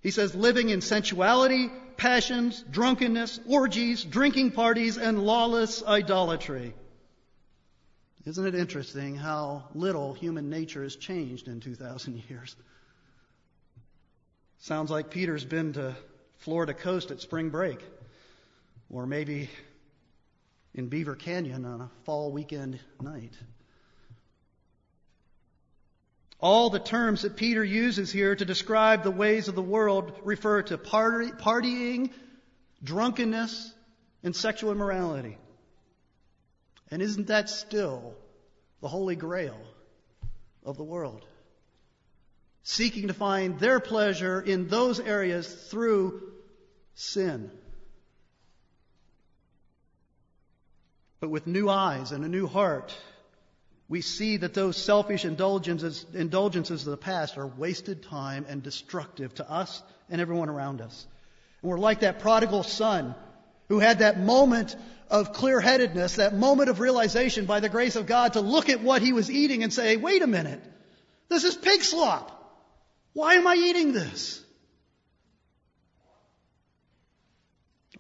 He 0.01 0.13
says 0.13 0.35
living 0.35 0.69
in 0.69 0.81
sensuality, 0.81 1.73
passions, 1.97 2.63
drunkenness, 2.71 3.41
orgies, 3.49 4.05
drinking 4.05 4.53
parties, 4.53 4.99
and 4.99 5.25
lawless 5.25 5.83
idolatry. 5.83 6.75
Isn't 8.27 8.45
it 8.45 8.57
interesting 8.57 9.15
how 9.15 9.69
little 9.73 10.13
human 10.13 10.51
nature 10.51 10.83
has 10.83 10.97
changed 10.97 11.47
in 11.47 11.61
2,000 11.61 12.25
years? 12.29 12.57
Sounds 14.59 14.91
like 14.91 15.11
Peter's 15.11 15.45
been 15.45 15.75
to 15.75 15.95
Florida 16.39 16.75
coast 16.75 17.13
at 17.13 17.21
spring 17.21 17.51
break, 17.51 17.79
or 18.91 19.07
maybe 19.07 19.49
in 20.75 20.89
Beaver 20.89 21.15
Canyon 21.15 21.65
on 21.65 21.83
a 21.83 21.91
fall 22.05 22.33
weekend 22.33 22.81
night. 23.01 23.33
All 26.41 26.69
the 26.69 26.81
terms 26.81 27.23
that 27.23 27.37
Peter 27.37 27.63
uses 27.63 28.11
here 28.11 28.35
to 28.35 28.45
describe 28.45 29.05
the 29.05 29.11
ways 29.13 29.47
of 29.47 29.55
the 29.55 29.63
world 29.63 30.13
refer 30.25 30.63
to 30.63 30.77
party, 30.77 31.31
partying, 31.31 32.11
drunkenness, 32.83 33.73
and 34.25 34.35
sexual 34.35 34.73
immorality. 34.73 35.39
And 36.91 37.03
isn't 37.03 37.27
that 37.29 37.51
still 37.51 38.15
the 38.81 38.89
holy 38.89 39.17
grail 39.17 39.59
of 40.65 40.77
the 40.77 40.85
world? 40.85 41.25
Seeking 42.63 43.09
to 43.09 43.15
find 43.15 43.59
their 43.59 43.81
pleasure 43.81 44.41
in 44.41 44.69
those 44.69 45.01
areas 45.01 45.53
through 45.53 46.23
sin. 46.95 47.51
But 51.21 51.31
with 51.31 51.47
new 51.47 51.69
eyes 51.69 52.13
and 52.13 52.25
a 52.25 52.29
new 52.29 52.47
heart, 52.47 52.97
we 53.89 54.01
see 54.01 54.37
that 54.39 54.55
those 54.55 54.77
selfish 54.77 55.25
indulgences, 55.25 56.05
indulgences 56.13 56.87
of 56.87 56.91
the 56.91 56.97
past 56.97 57.39
are 57.39 57.47
wasted 57.47 58.03
time 58.03 58.45
and 58.49 58.63
destructive 58.63 59.35
to 59.37 59.51
us 59.51 59.83
and 60.11 60.21
everyone 60.21 60.49
around 60.49 60.81
us. 60.81 61.07
And 61.63 61.71
we're 61.71 61.79
like 61.79 62.01
that 62.01 62.19
prodigal 62.19 62.65
son 62.65 63.15
who 63.69 63.79
had 63.79 64.01
that 64.01 64.21
moment 64.21 64.77
of 65.09 65.33
clear 65.33 65.61
headedness, 65.61 66.17
that 66.17 66.35
moment 66.35 66.69
of 66.69 66.81
realization 66.81 67.47
by 67.47 67.61
the 67.61 67.69
grace 67.69 67.97
of 67.97 68.07
God 68.07 68.33
to 68.33 68.41
look 68.41 68.69
at 68.69 68.81
what 68.81 69.03
he 69.03 69.13
was 69.13 69.31
eating 69.31 69.63
and 69.63 69.73
say, 69.73 69.97
wait 69.97 70.23
a 70.23 70.27
minute, 70.27 70.61
this 71.29 71.45
is 71.45 71.57
pig 71.57 71.83
slop. 71.83 72.33
Why 73.13 73.35
am 73.35 73.47
I 73.47 73.55
eating 73.55 73.93
this? 73.93 74.43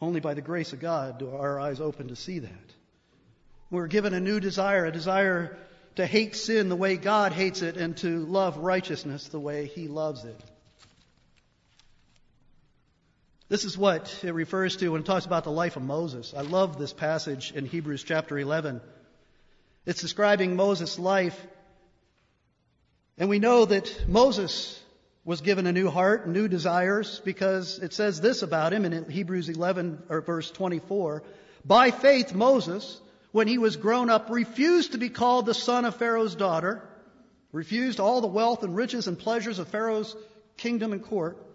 Only 0.00 0.20
by 0.20 0.34
the 0.34 0.42
grace 0.42 0.72
of 0.72 0.80
God 0.80 1.18
do 1.18 1.30
our 1.30 1.58
eyes 1.58 1.80
open 1.80 2.08
to 2.08 2.16
see 2.16 2.40
that. 2.40 2.74
We're 3.70 3.86
given 3.86 4.14
a 4.14 4.20
new 4.20 4.40
desire, 4.40 4.84
a 4.84 4.92
desire 4.92 5.56
to 5.96 6.06
hate 6.06 6.36
sin 6.36 6.68
the 6.68 6.76
way 6.76 6.96
God 6.96 7.32
hates 7.32 7.62
it 7.62 7.76
and 7.76 7.96
to 7.98 8.26
love 8.26 8.58
righteousness 8.58 9.28
the 9.28 9.40
way 9.40 9.66
He 9.66 9.88
loves 9.88 10.24
it. 10.24 10.40
This 13.48 13.64
is 13.64 13.78
what 13.78 14.24
it 14.24 14.34
refers 14.34 14.76
to 14.78 14.88
when 14.88 15.02
it 15.02 15.06
talks 15.06 15.24
about 15.24 15.44
the 15.44 15.52
life 15.52 15.76
of 15.76 15.82
Moses. 15.82 16.34
I 16.36 16.40
love 16.40 16.78
this 16.78 16.92
passage 16.92 17.52
in 17.52 17.64
Hebrews 17.64 18.02
chapter 18.02 18.36
11. 18.36 18.80
It's 19.84 20.00
describing 20.00 20.56
Moses' 20.56 20.98
life. 20.98 21.40
And 23.16 23.28
we 23.28 23.38
know 23.38 23.64
that 23.64 24.08
Moses 24.08 24.82
was 25.24 25.42
given 25.42 25.68
a 25.68 25.72
new 25.72 25.90
heart, 25.90 26.24
and 26.24 26.32
new 26.32 26.48
desires, 26.48 27.20
because 27.24 27.78
it 27.78 27.92
says 27.92 28.20
this 28.20 28.42
about 28.42 28.72
him 28.72 28.84
in 28.84 29.08
Hebrews 29.08 29.48
11 29.48 30.02
or 30.08 30.22
verse 30.22 30.50
24. 30.50 31.22
By 31.64 31.92
faith, 31.92 32.34
Moses, 32.34 33.00
when 33.30 33.46
he 33.46 33.58
was 33.58 33.76
grown 33.76 34.10
up, 34.10 34.28
refused 34.28 34.92
to 34.92 34.98
be 34.98 35.08
called 35.08 35.46
the 35.46 35.54
son 35.54 35.84
of 35.84 35.94
Pharaoh's 35.94 36.34
daughter, 36.34 36.82
refused 37.52 38.00
all 38.00 38.20
the 38.20 38.26
wealth 38.26 38.64
and 38.64 38.74
riches 38.74 39.06
and 39.06 39.16
pleasures 39.16 39.60
of 39.60 39.68
Pharaoh's 39.68 40.16
kingdom 40.56 40.92
and 40.92 41.04
court, 41.04 41.45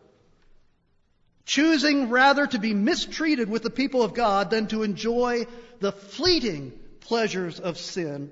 choosing 1.46 2.10
rather 2.10 2.48
to 2.48 2.60
be 2.60 2.74
mistreated 2.74 3.50
with 3.50 3.64
the 3.64 3.70
people 3.70 4.04
of 4.04 4.14
God 4.14 4.50
than 4.50 4.68
to 4.68 4.84
enjoy 4.84 5.46
the 5.80 5.92
fleeting 5.92 6.72
pleasures 7.02 7.60
of 7.60 7.78
sin, 7.78 8.32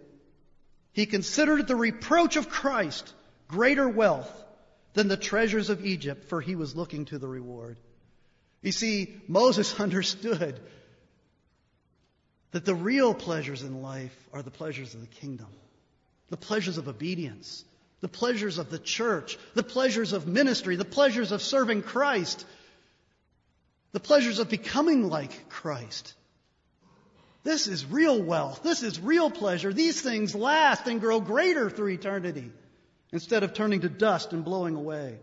he 0.93 1.05
considered 1.05 1.67
the 1.67 1.75
reproach 1.75 2.35
of 2.35 2.49
Christ 2.49 3.13
greater 3.47 3.87
wealth 3.87 4.31
than 4.93 5.07
the 5.07 5.17
treasures 5.17 5.69
of 5.69 5.85
Egypt, 5.85 6.25
for 6.29 6.41
he 6.41 6.55
was 6.55 6.75
looking 6.75 7.05
to 7.05 7.17
the 7.17 7.27
reward. 7.27 7.77
You 8.61 8.71
see, 8.71 9.15
Moses 9.27 9.79
understood 9.79 10.59
that 12.51 12.65
the 12.65 12.75
real 12.75 13.13
pleasures 13.13 13.63
in 13.63 13.81
life 13.81 14.15
are 14.33 14.41
the 14.41 14.51
pleasures 14.51 14.93
of 14.93 15.01
the 15.01 15.07
kingdom, 15.07 15.47
the 16.29 16.37
pleasures 16.37 16.77
of 16.77 16.87
obedience, 16.87 17.63
the 18.01 18.07
pleasures 18.07 18.57
of 18.57 18.69
the 18.69 18.79
church, 18.79 19.37
the 19.53 19.63
pleasures 19.63 20.13
of 20.13 20.27
ministry, 20.27 20.75
the 20.75 20.85
pleasures 20.85 21.31
of 21.31 21.41
serving 21.41 21.83
Christ, 21.83 22.45
the 23.91 23.99
pleasures 23.99 24.39
of 24.39 24.49
becoming 24.49 25.07
like 25.09 25.49
Christ. 25.49 26.13
This 27.43 27.67
is 27.67 27.85
real 27.85 28.21
wealth. 28.21 28.61
This 28.63 28.83
is 28.83 28.99
real 28.99 29.31
pleasure. 29.31 29.73
These 29.73 30.01
things 30.01 30.35
last 30.35 30.87
and 30.87 30.99
grow 30.99 31.19
greater 31.19 31.69
through 31.69 31.89
eternity 31.89 32.51
instead 33.11 33.43
of 33.43 33.53
turning 33.53 33.81
to 33.81 33.89
dust 33.89 34.33
and 34.33 34.43
blowing 34.43 34.75
away. 34.75 35.17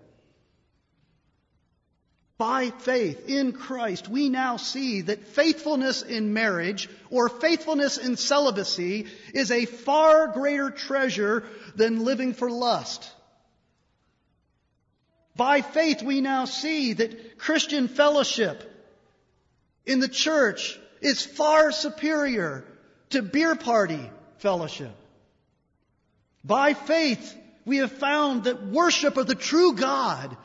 By 2.39 2.71
faith 2.71 3.29
in 3.29 3.53
Christ, 3.53 4.09
we 4.09 4.29
now 4.29 4.59
see 4.59 5.03
that 5.03 5.29
faithfulness 5.29 6.03
in 6.03 6.35
marriage 6.35 6.91
or 7.09 7.31
faithfulness 7.31 7.97
in 7.97 8.17
celibacy 8.17 9.07
is 9.33 9.51
a 9.51 9.65
far 9.65 10.29
greater 10.29 10.71
treasure 10.71 11.45
than 11.77 12.05
living 12.05 12.35
for 12.35 12.51
lust. 12.51 13.11
By 15.37 15.61
faith, 15.61 16.03
we 16.03 16.21
now 16.21 16.47
see 16.47 16.95
that 16.95 17.39
Christian 17.39 17.89
fellowship 17.89 18.73
in 19.85 20.01
the 20.01 20.09
church 20.09 20.79
is 21.01 21.25
far 21.25 21.73
superior 21.73 22.65
to 23.11 23.23
beer 23.23 23.55
party 23.55 24.11
fellowship. 24.39 24.95
By 26.45 26.75
faith, 26.75 27.37
we 27.65 27.79
have 27.79 27.93
found 27.93 28.45
that 28.45 28.67
worship 28.67 29.17
of 29.17 29.27
the 29.27 29.35
true 29.35 29.75
God 29.75 30.37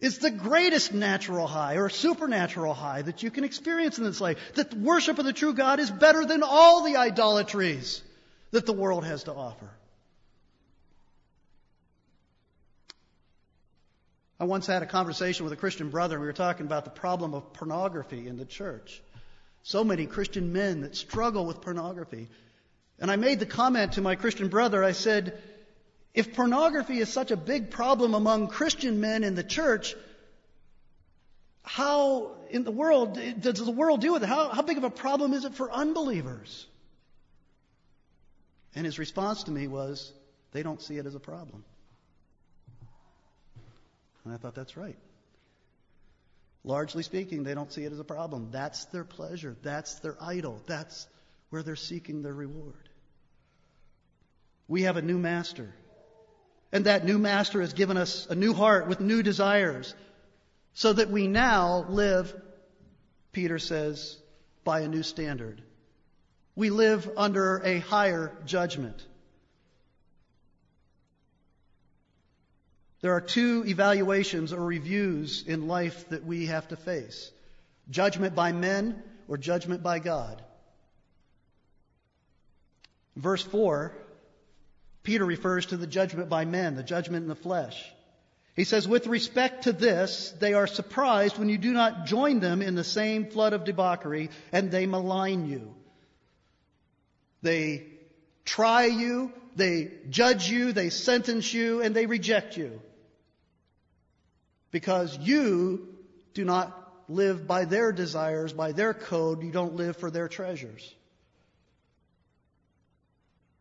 is 0.00 0.18
the 0.18 0.30
greatest 0.30 0.92
natural 0.92 1.46
high 1.46 1.76
or 1.76 1.88
supernatural 1.88 2.74
high 2.74 3.02
that 3.02 3.22
you 3.22 3.30
can 3.30 3.44
experience 3.44 3.98
in 3.98 4.04
this 4.04 4.20
life. 4.20 4.38
That 4.54 4.74
worship 4.74 5.18
of 5.18 5.24
the 5.24 5.32
true 5.32 5.54
God 5.54 5.78
is 5.78 5.90
better 5.90 6.24
than 6.24 6.42
all 6.42 6.82
the 6.82 6.96
idolatries 6.96 8.02
that 8.50 8.66
the 8.66 8.72
world 8.72 9.04
has 9.04 9.24
to 9.24 9.34
offer. 9.34 9.68
I 14.40 14.44
once 14.44 14.66
had 14.66 14.82
a 14.82 14.86
conversation 14.86 15.44
with 15.44 15.52
a 15.52 15.56
Christian 15.56 15.90
brother. 15.90 16.16
And 16.16 16.22
we 16.22 16.26
were 16.26 16.32
talking 16.32 16.64
about 16.64 16.84
the 16.84 16.90
problem 16.90 17.34
of 17.34 17.52
pornography 17.52 18.26
in 18.26 18.38
the 18.38 18.46
church. 18.46 19.02
So 19.62 19.84
many 19.84 20.06
Christian 20.06 20.54
men 20.54 20.80
that 20.80 20.96
struggle 20.96 21.44
with 21.44 21.60
pornography. 21.60 22.28
And 22.98 23.10
I 23.10 23.16
made 23.16 23.38
the 23.38 23.46
comment 23.46 23.92
to 23.92 24.00
my 24.00 24.14
Christian 24.14 24.48
brother, 24.48 24.82
I 24.82 24.92
said, 24.92 25.38
if 26.14 26.34
pornography 26.34 26.98
is 26.98 27.12
such 27.12 27.30
a 27.30 27.36
big 27.36 27.70
problem 27.70 28.14
among 28.14 28.48
Christian 28.48 29.00
men 29.00 29.24
in 29.24 29.34
the 29.34 29.44
church, 29.44 29.94
how 31.62 32.32
in 32.48 32.64
the 32.64 32.70
world 32.70 33.18
does 33.40 33.64
the 33.64 33.70
world 33.70 34.00
deal 34.00 34.14
with 34.14 34.22
it? 34.22 34.28
How, 34.28 34.48
how 34.48 34.62
big 34.62 34.78
of 34.78 34.84
a 34.84 34.90
problem 34.90 35.34
is 35.34 35.44
it 35.44 35.54
for 35.54 35.70
unbelievers? 35.70 36.66
And 38.74 38.86
his 38.86 38.98
response 38.98 39.44
to 39.44 39.50
me 39.50 39.68
was, 39.68 40.12
they 40.52 40.62
don't 40.62 40.80
see 40.80 40.96
it 40.96 41.04
as 41.04 41.14
a 41.14 41.20
problem. 41.20 41.64
And 44.30 44.38
I 44.38 44.40
thought 44.40 44.54
that's 44.54 44.76
right. 44.76 44.96
Largely 46.62 47.02
speaking, 47.02 47.42
they 47.42 47.52
don't 47.52 47.72
see 47.72 47.82
it 47.82 47.90
as 47.90 47.98
a 47.98 48.04
problem. 48.04 48.50
That's 48.52 48.84
their 48.86 49.02
pleasure. 49.02 49.56
That's 49.62 49.96
their 49.96 50.16
idol. 50.20 50.62
That's 50.68 51.08
where 51.48 51.64
they're 51.64 51.74
seeking 51.74 52.22
their 52.22 52.32
reward. 52.32 52.88
We 54.68 54.82
have 54.82 54.96
a 54.96 55.02
new 55.02 55.18
master. 55.18 55.74
And 56.70 56.86
that 56.86 57.04
new 57.04 57.18
master 57.18 57.60
has 57.60 57.72
given 57.72 57.96
us 57.96 58.28
a 58.30 58.36
new 58.36 58.54
heart 58.54 58.86
with 58.86 59.00
new 59.00 59.24
desires 59.24 59.96
so 60.74 60.92
that 60.92 61.10
we 61.10 61.26
now 61.26 61.84
live, 61.88 62.32
Peter 63.32 63.58
says, 63.58 64.16
by 64.62 64.82
a 64.82 64.88
new 64.88 65.02
standard. 65.02 65.60
We 66.54 66.70
live 66.70 67.10
under 67.16 67.60
a 67.64 67.80
higher 67.80 68.30
judgment. 68.46 69.04
There 73.02 73.14
are 73.14 73.20
two 73.20 73.64
evaluations 73.66 74.52
or 74.52 74.64
reviews 74.64 75.44
in 75.46 75.68
life 75.68 76.08
that 76.10 76.24
we 76.24 76.46
have 76.46 76.68
to 76.68 76.76
face 76.76 77.30
judgment 77.88 78.34
by 78.34 78.52
men 78.52 79.02
or 79.26 79.36
judgment 79.36 79.82
by 79.82 79.98
God. 79.98 80.42
Verse 83.16 83.42
4 83.42 83.92
Peter 85.02 85.24
refers 85.24 85.66
to 85.66 85.78
the 85.78 85.86
judgment 85.86 86.28
by 86.28 86.44
men, 86.44 86.74
the 86.74 86.82
judgment 86.82 87.22
in 87.22 87.28
the 87.28 87.34
flesh. 87.34 87.90
He 88.54 88.64
says, 88.64 88.86
with 88.86 89.06
respect 89.06 89.64
to 89.64 89.72
this, 89.72 90.34
they 90.38 90.52
are 90.52 90.66
surprised 90.66 91.38
when 91.38 91.48
you 91.48 91.56
do 91.56 91.72
not 91.72 92.04
join 92.04 92.40
them 92.40 92.60
in 92.60 92.74
the 92.74 92.84
same 92.84 93.26
flood 93.26 93.54
of 93.54 93.64
debauchery 93.64 94.28
and 94.52 94.70
they 94.70 94.84
malign 94.84 95.48
you. 95.48 95.74
They 97.40 97.86
try 98.44 98.84
you, 98.84 99.32
they 99.56 99.90
judge 100.10 100.50
you, 100.50 100.72
they 100.72 100.90
sentence 100.90 101.54
you, 101.54 101.80
and 101.80 101.96
they 101.96 102.04
reject 102.04 102.58
you. 102.58 102.82
Because 104.70 105.18
you 105.18 105.88
do 106.34 106.44
not 106.44 106.76
live 107.08 107.46
by 107.46 107.64
their 107.64 107.92
desires, 107.92 108.52
by 108.52 108.72
their 108.72 108.94
code, 108.94 109.42
you 109.42 109.50
don't 109.50 109.74
live 109.74 109.96
for 109.96 110.10
their 110.10 110.28
treasures. 110.28 110.94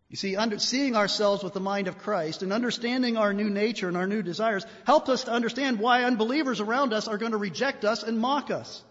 You 0.10 0.16
see, 0.16 0.36
under, 0.36 0.58
seeing 0.58 0.96
ourselves 0.96 1.44
with 1.44 1.54
the 1.54 1.60
mind 1.60 1.88
of 1.88 2.00
Christ 2.00 2.42
and 2.42 2.52
understanding 2.52 3.16
our 3.16 3.32
new 3.32 3.50
nature 3.50 3.88
and 3.88 3.96
our 3.96 4.08
new 4.08 4.24
desires 4.24 4.66
helps 4.86 5.08
us 5.10 5.26
to 5.26 5.32
understand 5.32 5.80
why 5.80 6.04
unbelievers 6.04 6.60
around 6.60 6.94
us 6.94 7.08
are 7.08 7.20
going 7.20 7.32
to 7.32 7.38
reject 7.38 7.86
us 7.86 8.02
and 8.02 8.20
mock 8.20 8.50
us. 8.50 8.84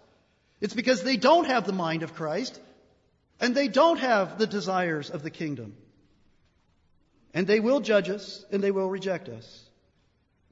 It's 0.60 0.74
because 0.74 1.02
they 1.02 1.16
don't 1.16 1.46
have 1.46 1.66
the 1.66 1.72
mind 1.72 2.04
of 2.04 2.14
Christ 2.14 2.60
and 3.40 3.54
they 3.54 3.66
don't 3.66 3.98
have 3.98 4.38
the 4.38 4.46
desires 4.46 5.10
of 5.10 5.22
the 5.24 5.30
kingdom. 5.30 5.76
And 7.34 7.46
they 7.46 7.58
will 7.58 7.80
judge 7.80 8.08
us 8.08 8.44
and 8.52 8.62
they 8.62 8.70
will 8.70 8.88
reject 8.88 9.28
us. 9.28 9.68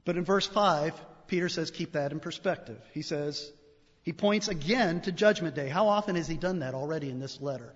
But 0.03 0.17
in 0.17 0.25
verse 0.25 0.47
5, 0.47 0.93
Peter 1.27 1.49
says, 1.49 1.71
keep 1.71 1.93
that 1.93 2.11
in 2.11 2.19
perspective. 2.19 2.79
He 2.93 3.01
says, 3.01 3.51
he 4.03 4.13
points 4.13 4.47
again 4.47 5.01
to 5.01 5.11
Judgment 5.11 5.55
Day. 5.55 5.67
How 5.67 5.87
often 5.89 6.15
has 6.15 6.27
he 6.27 6.37
done 6.37 6.59
that 6.59 6.73
already 6.73 7.09
in 7.09 7.19
this 7.19 7.41
letter? 7.41 7.73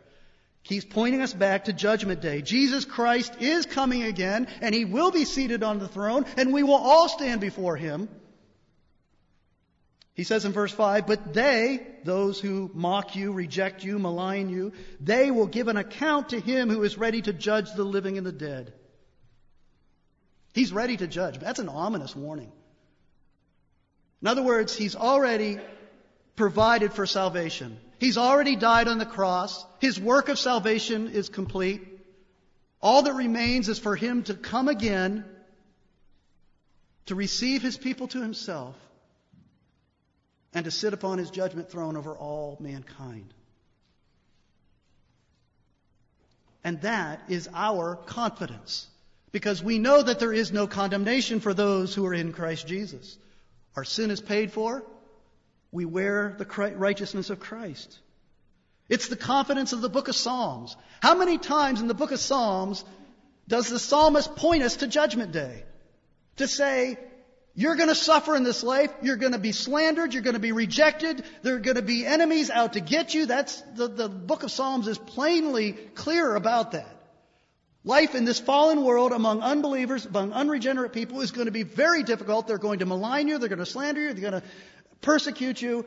He's 0.63 0.85
pointing 0.85 1.21
us 1.21 1.33
back 1.33 1.65
to 1.65 1.73
Judgment 1.73 2.21
Day. 2.21 2.41
Jesus 2.41 2.85
Christ 2.85 3.41
is 3.41 3.65
coming 3.65 4.03
again, 4.03 4.47
and 4.61 4.75
He 4.75 4.85
will 4.85 5.11
be 5.11 5.25
seated 5.25 5.63
on 5.63 5.79
the 5.79 5.87
throne, 5.87 6.25
and 6.37 6.53
we 6.53 6.63
will 6.63 6.75
all 6.75 7.09
stand 7.09 7.41
before 7.41 7.75
Him. 7.75 8.07
He 10.13 10.23
says 10.23 10.45
in 10.45 10.51
verse 10.51 10.71
5, 10.71 11.07
But 11.07 11.33
they, 11.33 11.85
those 12.03 12.39
who 12.39 12.69
mock 12.73 13.15
you, 13.15 13.31
reject 13.31 13.83
you, 13.83 13.97
malign 13.97 14.49
you, 14.49 14.73
they 14.99 15.31
will 15.31 15.47
give 15.47 15.67
an 15.67 15.77
account 15.77 16.29
to 16.29 16.39
Him 16.39 16.69
who 16.69 16.83
is 16.83 16.97
ready 16.97 17.21
to 17.23 17.33
judge 17.33 17.73
the 17.73 17.83
living 17.83 18.17
and 18.17 18.27
the 18.27 18.31
dead. 18.31 18.73
He's 20.53 20.71
ready 20.71 20.97
to 20.97 21.07
judge. 21.07 21.39
That's 21.39 21.59
an 21.59 21.69
ominous 21.69 22.15
warning. 22.15 22.51
In 24.21 24.27
other 24.27 24.43
words, 24.43 24.75
He's 24.75 24.95
already 24.95 25.59
provided 26.35 26.93
for 26.93 27.05
salvation. 27.05 27.77
He's 27.99 28.17
already 28.17 28.55
died 28.55 28.87
on 28.87 28.97
the 28.97 29.05
cross. 29.05 29.63
His 29.79 29.99
work 29.99 30.27
of 30.29 30.39
salvation 30.39 31.09
is 31.09 31.29
complete. 31.29 31.87
All 32.81 33.03
that 33.03 33.13
remains 33.13 33.69
is 33.69 33.77
for 33.77 33.95
him 33.95 34.23
to 34.23 34.33
come 34.33 34.67
again 34.67 35.23
to 37.05 37.15
receive 37.15 37.61
his 37.61 37.77
people 37.77 38.07
to 38.07 38.21
himself 38.21 38.75
and 40.53 40.65
to 40.65 40.71
sit 40.71 40.93
upon 40.93 41.19
his 41.19 41.29
judgment 41.29 41.69
throne 41.69 41.95
over 41.95 42.15
all 42.15 42.57
mankind. 42.59 43.33
And 46.63 46.81
that 46.81 47.21
is 47.29 47.49
our 47.53 47.95
confidence 47.95 48.87
because 49.31 49.63
we 49.63 49.77
know 49.77 50.01
that 50.01 50.19
there 50.19 50.33
is 50.33 50.51
no 50.51 50.67
condemnation 50.67 51.39
for 51.39 51.53
those 51.53 51.93
who 51.93 52.05
are 52.07 52.13
in 52.13 52.33
Christ 52.33 52.67
Jesus. 52.67 53.17
Our 53.75 53.83
sin 53.83 54.11
is 54.11 54.21
paid 54.21 54.51
for. 54.51 54.83
We 55.71 55.85
wear 55.85 56.35
the 56.37 56.73
righteousness 56.75 57.29
of 57.29 57.39
Christ. 57.39 57.99
It's 58.89 59.07
the 59.07 59.15
confidence 59.15 59.71
of 59.71 59.81
the 59.81 59.89
book 59.89 60.09
of 60.09 60.15
Psalms. 60.15 60.75
How 61.01 61.15
many 61.15 61.37
times 61.37 61.79
in 61.79 61.87
the 61.87 61.93
book 61.93 62.11
of 62.11 62.19
Psalms 62.19 62.83
does 63.47 63.69
the 63.69 63.79
psalmist 63.79 64.35
point 64.35 64.63
us 64.63 64.77
to 64.77 64.87
Judgment 64.87 65.31
Day? 65.31 65.63
To 66.37 66.47
say, 66.47 66.97
you're 67.53 67.75
going 67.75 67.89
to 67.89 67.95
suffer 67.95 68.35
in 68.35 68.43
this 68.43 68.63
life. 68.63 68.91
You're 69.01 69.17
going 69.17 69.33
to 69.33 69.39
be 69.39 69.51
slandered. 69.51 70.13
You're 70.13 70.23
going 70.23 70.35
to 70.35 70.39
be 70.39 70.51
rejected. 70.51 71.23
There 71.41 71.55
are 71.55 71.59
going 71.59 71.75
to 71.75 71.81
be 71.81 72.05
enemies 72.05 72.49
out 72.49 72.73
to 72.73 72.79
get 72.79 73.13
you. 73.13 73.25
That's 73.25 73.61
the, 73.75 73.87
the 73.87 74.09
book 74.09 74.43
of 74.43 74.51
Psalms 74.51 74.87
is 74.87 74.97
plainly 74.97 75.73
clear 75.73 76.35
about 76.35 76.71
that. 76.71 77.00
Life 77.83 78.13
in 78.13 78.25
this 78.25 78.39
fallen 78.39 78.83
world 78.83 79.11
among 79.11 79.41
unbelievers, 79.41 80.05
among 80.05 80.33
unregenerate 80.33 80.93
people 80.93 81.21
is 81.21 81.31
going 81.31 81.47
to 81.47 81.51
be 81.51 81.63
very 81.63 82.03
difficult. 82.03 82.47
They're 82.47 82.59
going 82.59 82.79
to 82.79 82.85
malign 82.85 83.27
you, 83.27 83.39
they're 83.39 83.49
going 83.49 83.59
to 83.59 83.65
slander 83.65 84.01
you, 84.01 84.13
they're 84.13 84.29
going 84.29 84.41
to 84.41 84.47
persecute 85.01 85.61
you. 85.61 85.85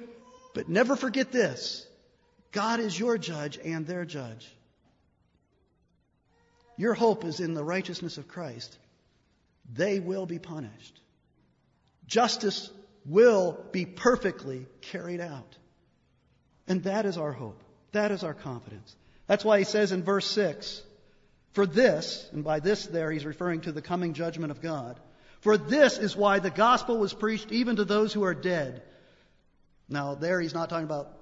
But 0.54 0.68
never 0.68 0.96
forget 0.96 1.30
this 1.30 1.86
God 2.50 2.80
is 2.80 2.98
your 2.98 3.16
judge 3.18 3.58
and 3.64 3.86
their 3.86 4.04
judge. 4.04 4.48
Your 6.76 6.94
hope 6.94 7.24
is 7.24 7.38
in 7.38 7.54
the 7.54 7.62
righteousness 7.62 8.18
of 8.18 8.26
Christ. 8.26 8.76
They 9.72 10.00
will 10.00 10.26
be 10.26 10.40
punished. 10.40 11.00
Justice 12.06 12.70
will 13.06 13.64
be 13.70 13.86
perfectly 13.86 14.66
carried 14.80 15.20
out. 15.20 15.56
And 16.66 16.82
that 16.84 17.06
is 17.06 17.16
our 17.16 17.32
hope. 17.32 17.62
That 17.92 18.10
is 18.10 18.24
our 18.24 18.34
confidence. 18.34 18.96
That's 19.28 19.44
why 19.44 19.58
he 19.58 19.64
says 19.64 19.92
in 19.92 20.02
verse 20.02 20.26
6 20.26 20.82
For 21.54 21.66
this, 21.66 22.28
and 22.32 22.42
by 22.42 22.58
this 22.58 22.84
there 22.86 23.12
he's 23.12 23.24
referring 23.24 23.62
to 23.62 23.72
the 23.72 23.80
coming 23.80 24.12
judgment 24.12 24.50
of 24.50 24.60
God, 24.60 24.98
for 25.40 25.56
this 25.56 25.98
is 25.98 26.16
why 26.16 26.40
the 26.40 26.50
gospel 26.50 26.98
was 26.98 27.14
preached 27.14 27.52
even 27.52 27.76
to 27.76 27.84
those 27.84 28.12
who 28.12 28.24
are 28.24 28.34
dead. 28.34 28.82
Now, 29.88 30.16
there 30.16 30.40
he's 30.40 30.52
not 30.52 30.68
talking 30.68 30.84
about 30.84 31.12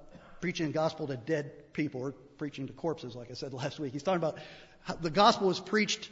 preaching 0.40 0.68
the 0.68 0.72
gospel 0.72 1.06
to 1.08 1.18
dead 1.18 1.74
people 1.74 2.00
or 2.00 2.12
preaching 2.38 2.66
to 2.66 2.72
corpses, 2.72 3.14
like 3.14 3.30
I 3.30 3.34
said 3.34 3.52
last 3.62 3.78
week. 3.78 3.92
He's 3.92 4.02
talking 4.02 4.22
about 4.22 4.38
the 5.02 5.10
gospel 5.10 5.48
was 5.48 5.60
preached 5.60 6.08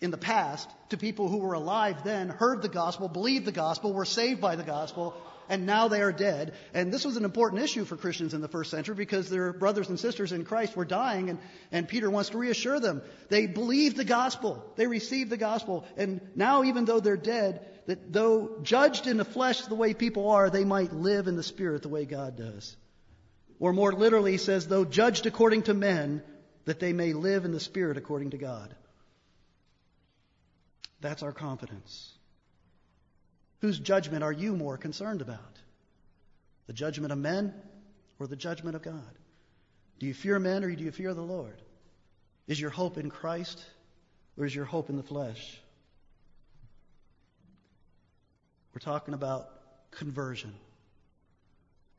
in 0.00 0.10
the 0.10 0.18
past 0.18 0.68
to 0.88 0.96
people 0.96 1.28
who 1.28 1.38
were 1.38 1.54
alive 1.54 2.02
then, 2.02 2.30
heard 2.30 2.60
the 2.60 2.68
gospel, 2.68 3.08
believed 3.08 3.44
the 3.44 3.52
gospel, 3.52 3.92
were 3.92 4.04
saved 4.04 4.40
by 4.40 4.56
the 4.56 4.64
gospel, 4.64 5.14
and 5.48 5.66
now 5.66 5.88
they 5.88 6.00
are 6.00 6.12
dead. 6.12 6.54
And 6.72 6.92
this 6.92 7.04
was 7.04 7.16
an 7.16 7.24
important 7.24 7.62
issue 7.62 7.84
for 7.84 7.96
Christians 7.96 8.34
in 8.34 8.40
the 8.40 8.48
first 8.48 8.70
century 8.70 8.94
because 8.94 9.28
their 9.28 9.52
brothers 9.52 9.88
and 9.88 9.98
sisters 9.98 10.32
in 10.32 10.44
Christ 10.44 10.76
were 10.76 10.84
dying, 10.84 11.30
and, 11.30 11.38
and 11.72 11.88
Peter 11.88 12.10
wants 12.10 12.30
to 12.30 12.38
reassure 12.38 12.80
them. 12.80 13.02
They 13.28 13.46
believed 13.46 13.96
the 13.96 14.04
gospel, 14.04 14.64
they 14.76 14.86
received 14.86 15.30
the 15.30 15.36
gospel, 15.36 15.84
and 15.96 16.20
now, 16.34 16.64
even 16.64 16.84
though 16.84 17.00
they're 17.00 17.16
dead, 17.16 17.66
that 17.86 18.12
though 18.12 18.58
judged 18.62 19.06
in 19.06 19.16
the 19.16 19.24
flesh 19.24 19.62
the 19.62 19.74
way 19.74 19.94
people 19.94 20.30
are, 20.30 20.50
they 20.50 20.64
might 20.64 20.92
live 20.92 21.28
in 21.28 21.36
the 21.36 21.42
spirit 21.42 21.82
the 21.82 21.88
way 21.88 22.04
God 22.04 22.36
does. 22.36 22.76
Or 23.60 23.72
more 23.72 23.92
literally, 23.92 24.32
he 24.32 24.38
says, 24.38 24.66
though 24.66 24.84
judged 24.84 25.26
according 25.26 25.64
to 25.64 25.74
men, 25.74 26.22
that 26.64 26.80
they 26.80 26.92
may 26.92 27.12
live 27.12 27.44
in 27.44 27.52
the 27.52 27.60
spirit 27.60 27.96
according 27.96 28.30
to 28.30 28.38
God. 28.38 28.74
That's 31.00 31.22
our 31.22 31.32
confidence. 31.32 32.13
Whose 33.64 33.78
judgment 33.78 34.22
are 34.22 34.30
you 34.30 34.54
more 34.56 34.76
concerned 34.76 35.22
about? 35.22 35.58
The 36.66 36.74
judgment 36.74 37.12
of 37.12 37.18
men 37.18 37.54
or 38.18 38.26
the 38.26 38.36
judgment 38.36 38.76
of 38.76 38.82
God? 38.82 39.18
Do 39.98 40.04
you 40.04 40.12
fear 40.12 40.38
men 40.38 40.64
or 40.64 40.70
do 40.70 40.84
you 40.84 40.90
fear 40.90 41.14
the 41.14 41.22
Lord? 41.22 41.62
Is 42.46 42.60
your 42.60 42.68
hope 42.68 42.98
in 42.98 43.08
Christ 43.08 43.64
or 44.36 44.44
is 44.44 44.54
your 44.54 44.66
hope 44.66 44.90
in 44.90 44.96
the 44.96 45.02
flesh? 45.02 45.58
We're 48.74 48.80
talking 48.80 49.14
about 49.14 49.48
conversion. 49.92 50.52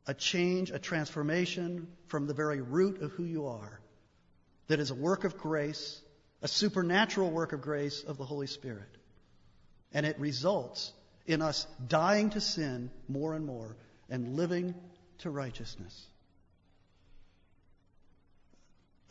A 0.05 0.13
change, 0.13 0.69
a 0.69 0.77
transformation 0.77 1.87
from 2.09 2.27
the 2.27 2.35
very 2.35 2.61
root 2.61 3.01
of 3.01 3.11
who 3.13 3.23
you 3.23 3.47
are. 3.47 3.79
That 4.67 4.79
is 4.79 4.91
a 4.91 4.95
work 4.95 5.23
of 5.23 5.35
grace 5.35 5.99
a 6.43 6.47
supernatural 6.47 7.31
work 7.31 7.53
of 7.53 7.61
grace 7.61 8.03
of 8.03 8.19
the 8.19 8.23
Holy 8.23 8.45
Spirit. 8.45 8.99
And 9.91 10.05
it 10.05 10.19
results 10.19 10.93
in 11.25 11.41
us 11.41 11.65
dying 11.87 12.29
to 12.31 12.41
sin 12.41 12.91
more 13.07 13.33
and 13.33 13.45
more 13.45 13.75
and 14.09 14.35
living 14.35 14.75
to 15.19 15.29
righteousness. 15.29 16.07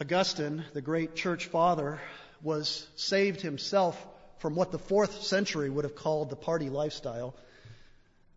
Augustine, 0.00 0.64
the 0.72 0.80
great 0.80 1.14
church 1.14 1.46
father, 1.46 2.00
was 2.42 2.86
saved 2.96 3.40
himself 3.40 4.06
from 4.38 4.54
what 4.54 4.72
the 4.72 4.78
fourth 4.78 5.22
century 5.22 5.70
would 5.70 5.84
have 5.84 5.94
called 5.94 6.30
the 6.30 6.36
party 6.36 6.68
lifestyle. 6.68 7.34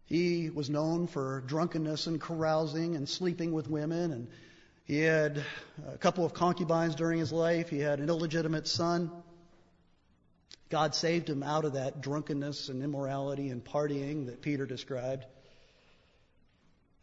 He 0.05 0.49
was 0.49 0.69
known 0.69 1.07
for 1.07 1.43
drunkenness 1.47 2.07
and 2.07 2.21
carousing 2.21 2.95
and 2.95 3.09
sleeping 3.09 3.51
with 3.51 3.69
women 3.69 4.11
and 4.11 4.27
he 4.87 5.01
had 5.01 5.43
a 5.85 5.97
couple 5.97 6.23
of 6.23 6.33
concubines 6.33 6.95
during 6.95 7.19
his 7.19 7.33
life. 7.33 7.69
He 7.69 7.79
had 7.79 7.99
an 7.99 8.07
illegitimate 8.07 8.69
son. 8.69 9.11
God 10.69 10.95
saved 10.95 11.29
him 11.29 11.43
out 11.43 11.65
of 11.65 11.73
that 11.73 12.01
drunkenness 12.01 12.69
and 12.69 12.83
immorality 12.83 13.49
and 13.49 13.63
partying 13.63 14.25
that 14.25 14.41
Peter 14.41 14.65
described. 14.65 15.25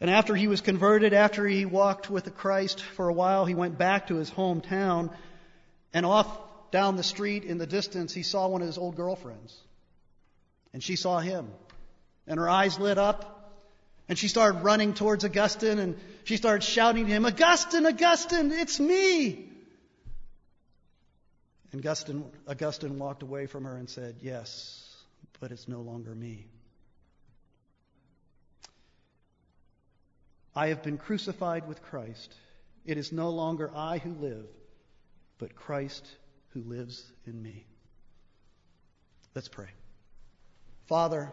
And 0.01 0.11
after 0.11 0.35
he 0.35 0.49
was 0.49 0.61
converted, 0.61 1.15
after 1.15 1.47
he 1.47 1.65
walked 1.65 2.11
with 2.11 2.25
the 2.25 2.31
Christ 2.31 2.83
for 2.83 3.09
a 3.09 3.13
while, 3.13 3.47
he 3.47 3.55
went 3.55 3.79
back 3.79 4.09
to 4.09 4.17
his 4.17 4.31
hometown 4.31 5.11
and 5.95 6.05
off 6.05 6.29
down 6.71 6.97
the 6.97 7.05
street 7.05 7.45
in 7.45 7.57
the 7.57 7.67
distance, 7.67 8.13
he 8.13 8.25
saw 8.25 8.49
one 8.49 8.61
of 8.61 8.67
his 8.67 8.79
old 8.79 8.97
girlfriends. 8.97 9.57
And 10.73 10.83
she 10.83 10.97
saw 10.97 11.21
him. 11.21 11.49
And 12.27 12.39
her 12.39 12.51
eyes 12.51 12.79
lit 12.79 12.99
up 12.99 13.35
and 14.09 14.19
she 14.19 14.29
started 14.29 14.59
running 14.65 14.93
towards 14.93 15.25
Augustine 15.25 15.79
and 15.79 15.97
she 16.25 16.37
started 16.37 16.65
shouting 16.65 17.07
to 17.07 17.13
him, 17.13 17.25
Augustine, 17.25 17.87
Augustine, 17.87 18.51
it's 18.53 18.81
me. 18.81 19.51
And 21.75 21.85
Augustine, 21.85 22.25
Augustine 22.47 23.01
walked 23.01 23.25
away 23.25 23.47
from 23.47 23.65
her 23.65 23.77
and 23.77 23.91
said, 23.91 24.19
Yes, 24.21 24.95
but 25.41 25.51
it's 25.51 25.67
no 25.67 25.81
longer 25.81 26.15
me. 26.15 26.47
I 30.55 30.69
have 30.69 30.85
been 30.85 30.99
crucified 30.99 31.67
with 31.67 31.83
Christ. 31.83 32.33
It 32.85 32.97
is 32.97 33.11
no 33.11 33.31
longer 33.31 33.73
I 33.75 33.99
who 33.99 34.13
live, 34.13 34.47
but 35.39 35.57
Christ 35.57 36.09
who 36.51 36.61
lives 36.61 37.03
in 37.27 37.43
me. 37.43 37.67
Let's 39.35 39.49
pray. 39.49 39.71
Father, 40.87 41.33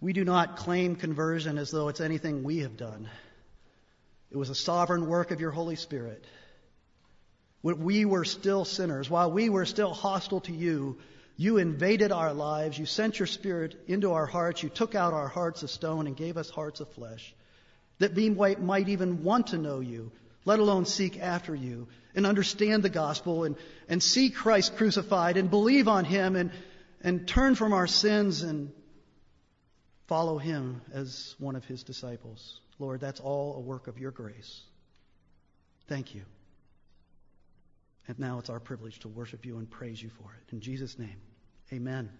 We 0.00 0.12
do 0.12 0.24
not 0.24 0.58
claim 0.58 0.94
conversion 0.94 1.58
as 1.58 1.70
though 1.70 1.88
it's 1.88 2.00
anything 2.00 2.44
we 2.44 2.58
have 2.58 2.76
done. 2.76 3.08
It 4.30 4.36
was 4.36 4.50
a 4.50 4.54
sovereign 4.54 5.06
work 5.06 5.30
of 5.30 5.40
your 5.40 5.50
Holy 5.50 5.76
Spirit. 5.76 6.24
When 7.62 7.84
we 7.84 8.04
were 8.04 8.24
still 8.24 8.64
sinners, 8.64 9.08
while 9.08 9.30
we 9.30 9.48
were 9.48 9.64
still 9.64 9.92
hostile 9.92 10.40
to 10.42 10.52
you, 10.52 10.98
you 11.36 11.58
invaded 11.58 12.12
our 12.12 12.32
lives. 12.32 12.78
You 12.78 12.86
sent 12.86 13.18
your 13.18 13.26
Spirit 13.26 13.76
into 13.86 14.12
our 14.12 14.26
hearts. 14.26 14.62
You 14.62 14.68
took 14.68 14.94
out 14.94 15.12
our 15.12 15.28
hearts 15.28 15.62
of 15.62 15.70
stone 15.70 16.06
and 16.06 16.16
gave 16.16 16.36
us 16.36 16.48
hearts 16.48 16.80
of 16.80 16.88
flesh. 16.90 17.34
That 17.98 18.14
we 18.14 18.30
might 18.30 18.88
even 18.88 19.22
want 19.22 19.48
to 19.48 19.58
know 19.58 19.80
you, 19.80 20.12
let 20.44 20.58
alone 20.58 20.86
seek 20.86 21.18
after 21.18 21.54
you, 21.54 21.88
and 22.14 22.26
understand 22.26 22.82
the 22.82 22.88
gospel, 22.90 23.44
and, 23.44 23.56
and 23.88 24.02
see 24.02 24.30
Christ 24.30 24.76
crucified, 24.76 25.36
and 25.36 25.50
believe 25.50 25.88
on 25.88 26.04
him, 26.04 26.36
and, 26.36 26.50
and 27.02 27.26
turn 27.28 27.54
from 27.54 27.72
our 27.72 27.86
sins 27.86 28.42
and 28.42 28.70
follow 30.06 30.38
him 30.38 30.82
as 30.92 31.34
one 31.38 31.56
of 31.56 31.64
his 31.64 31.82
disciples. 31.82 32.60
Lord, 32.78 33.00
that's 33.00 33.20
all 33.20 33.56
a 33.56 33.60
work 33.60 33.86
of 33.86 33.98
your 33.98 34.10
grace. 34.10 34.62
Thank 35.88 36.14
you. 36.14 36.22
And 38.08 38.18
now 38.18 38.38
it's 38.38 38.50
our 38.50 38.60
privilege 38.60 39.00
to 39.00 39.08
worship 39.08 39.44
you 39.44 39.58
and 39.58 39.68
praise 39.68 40.02
you 40.02 40.10
for 40.10 40.34
it. 40.34 40.52
In 40.52 40.60
Jesus' 40.60 40.98
name, 40.98 41.16
amen. 41.72 42.10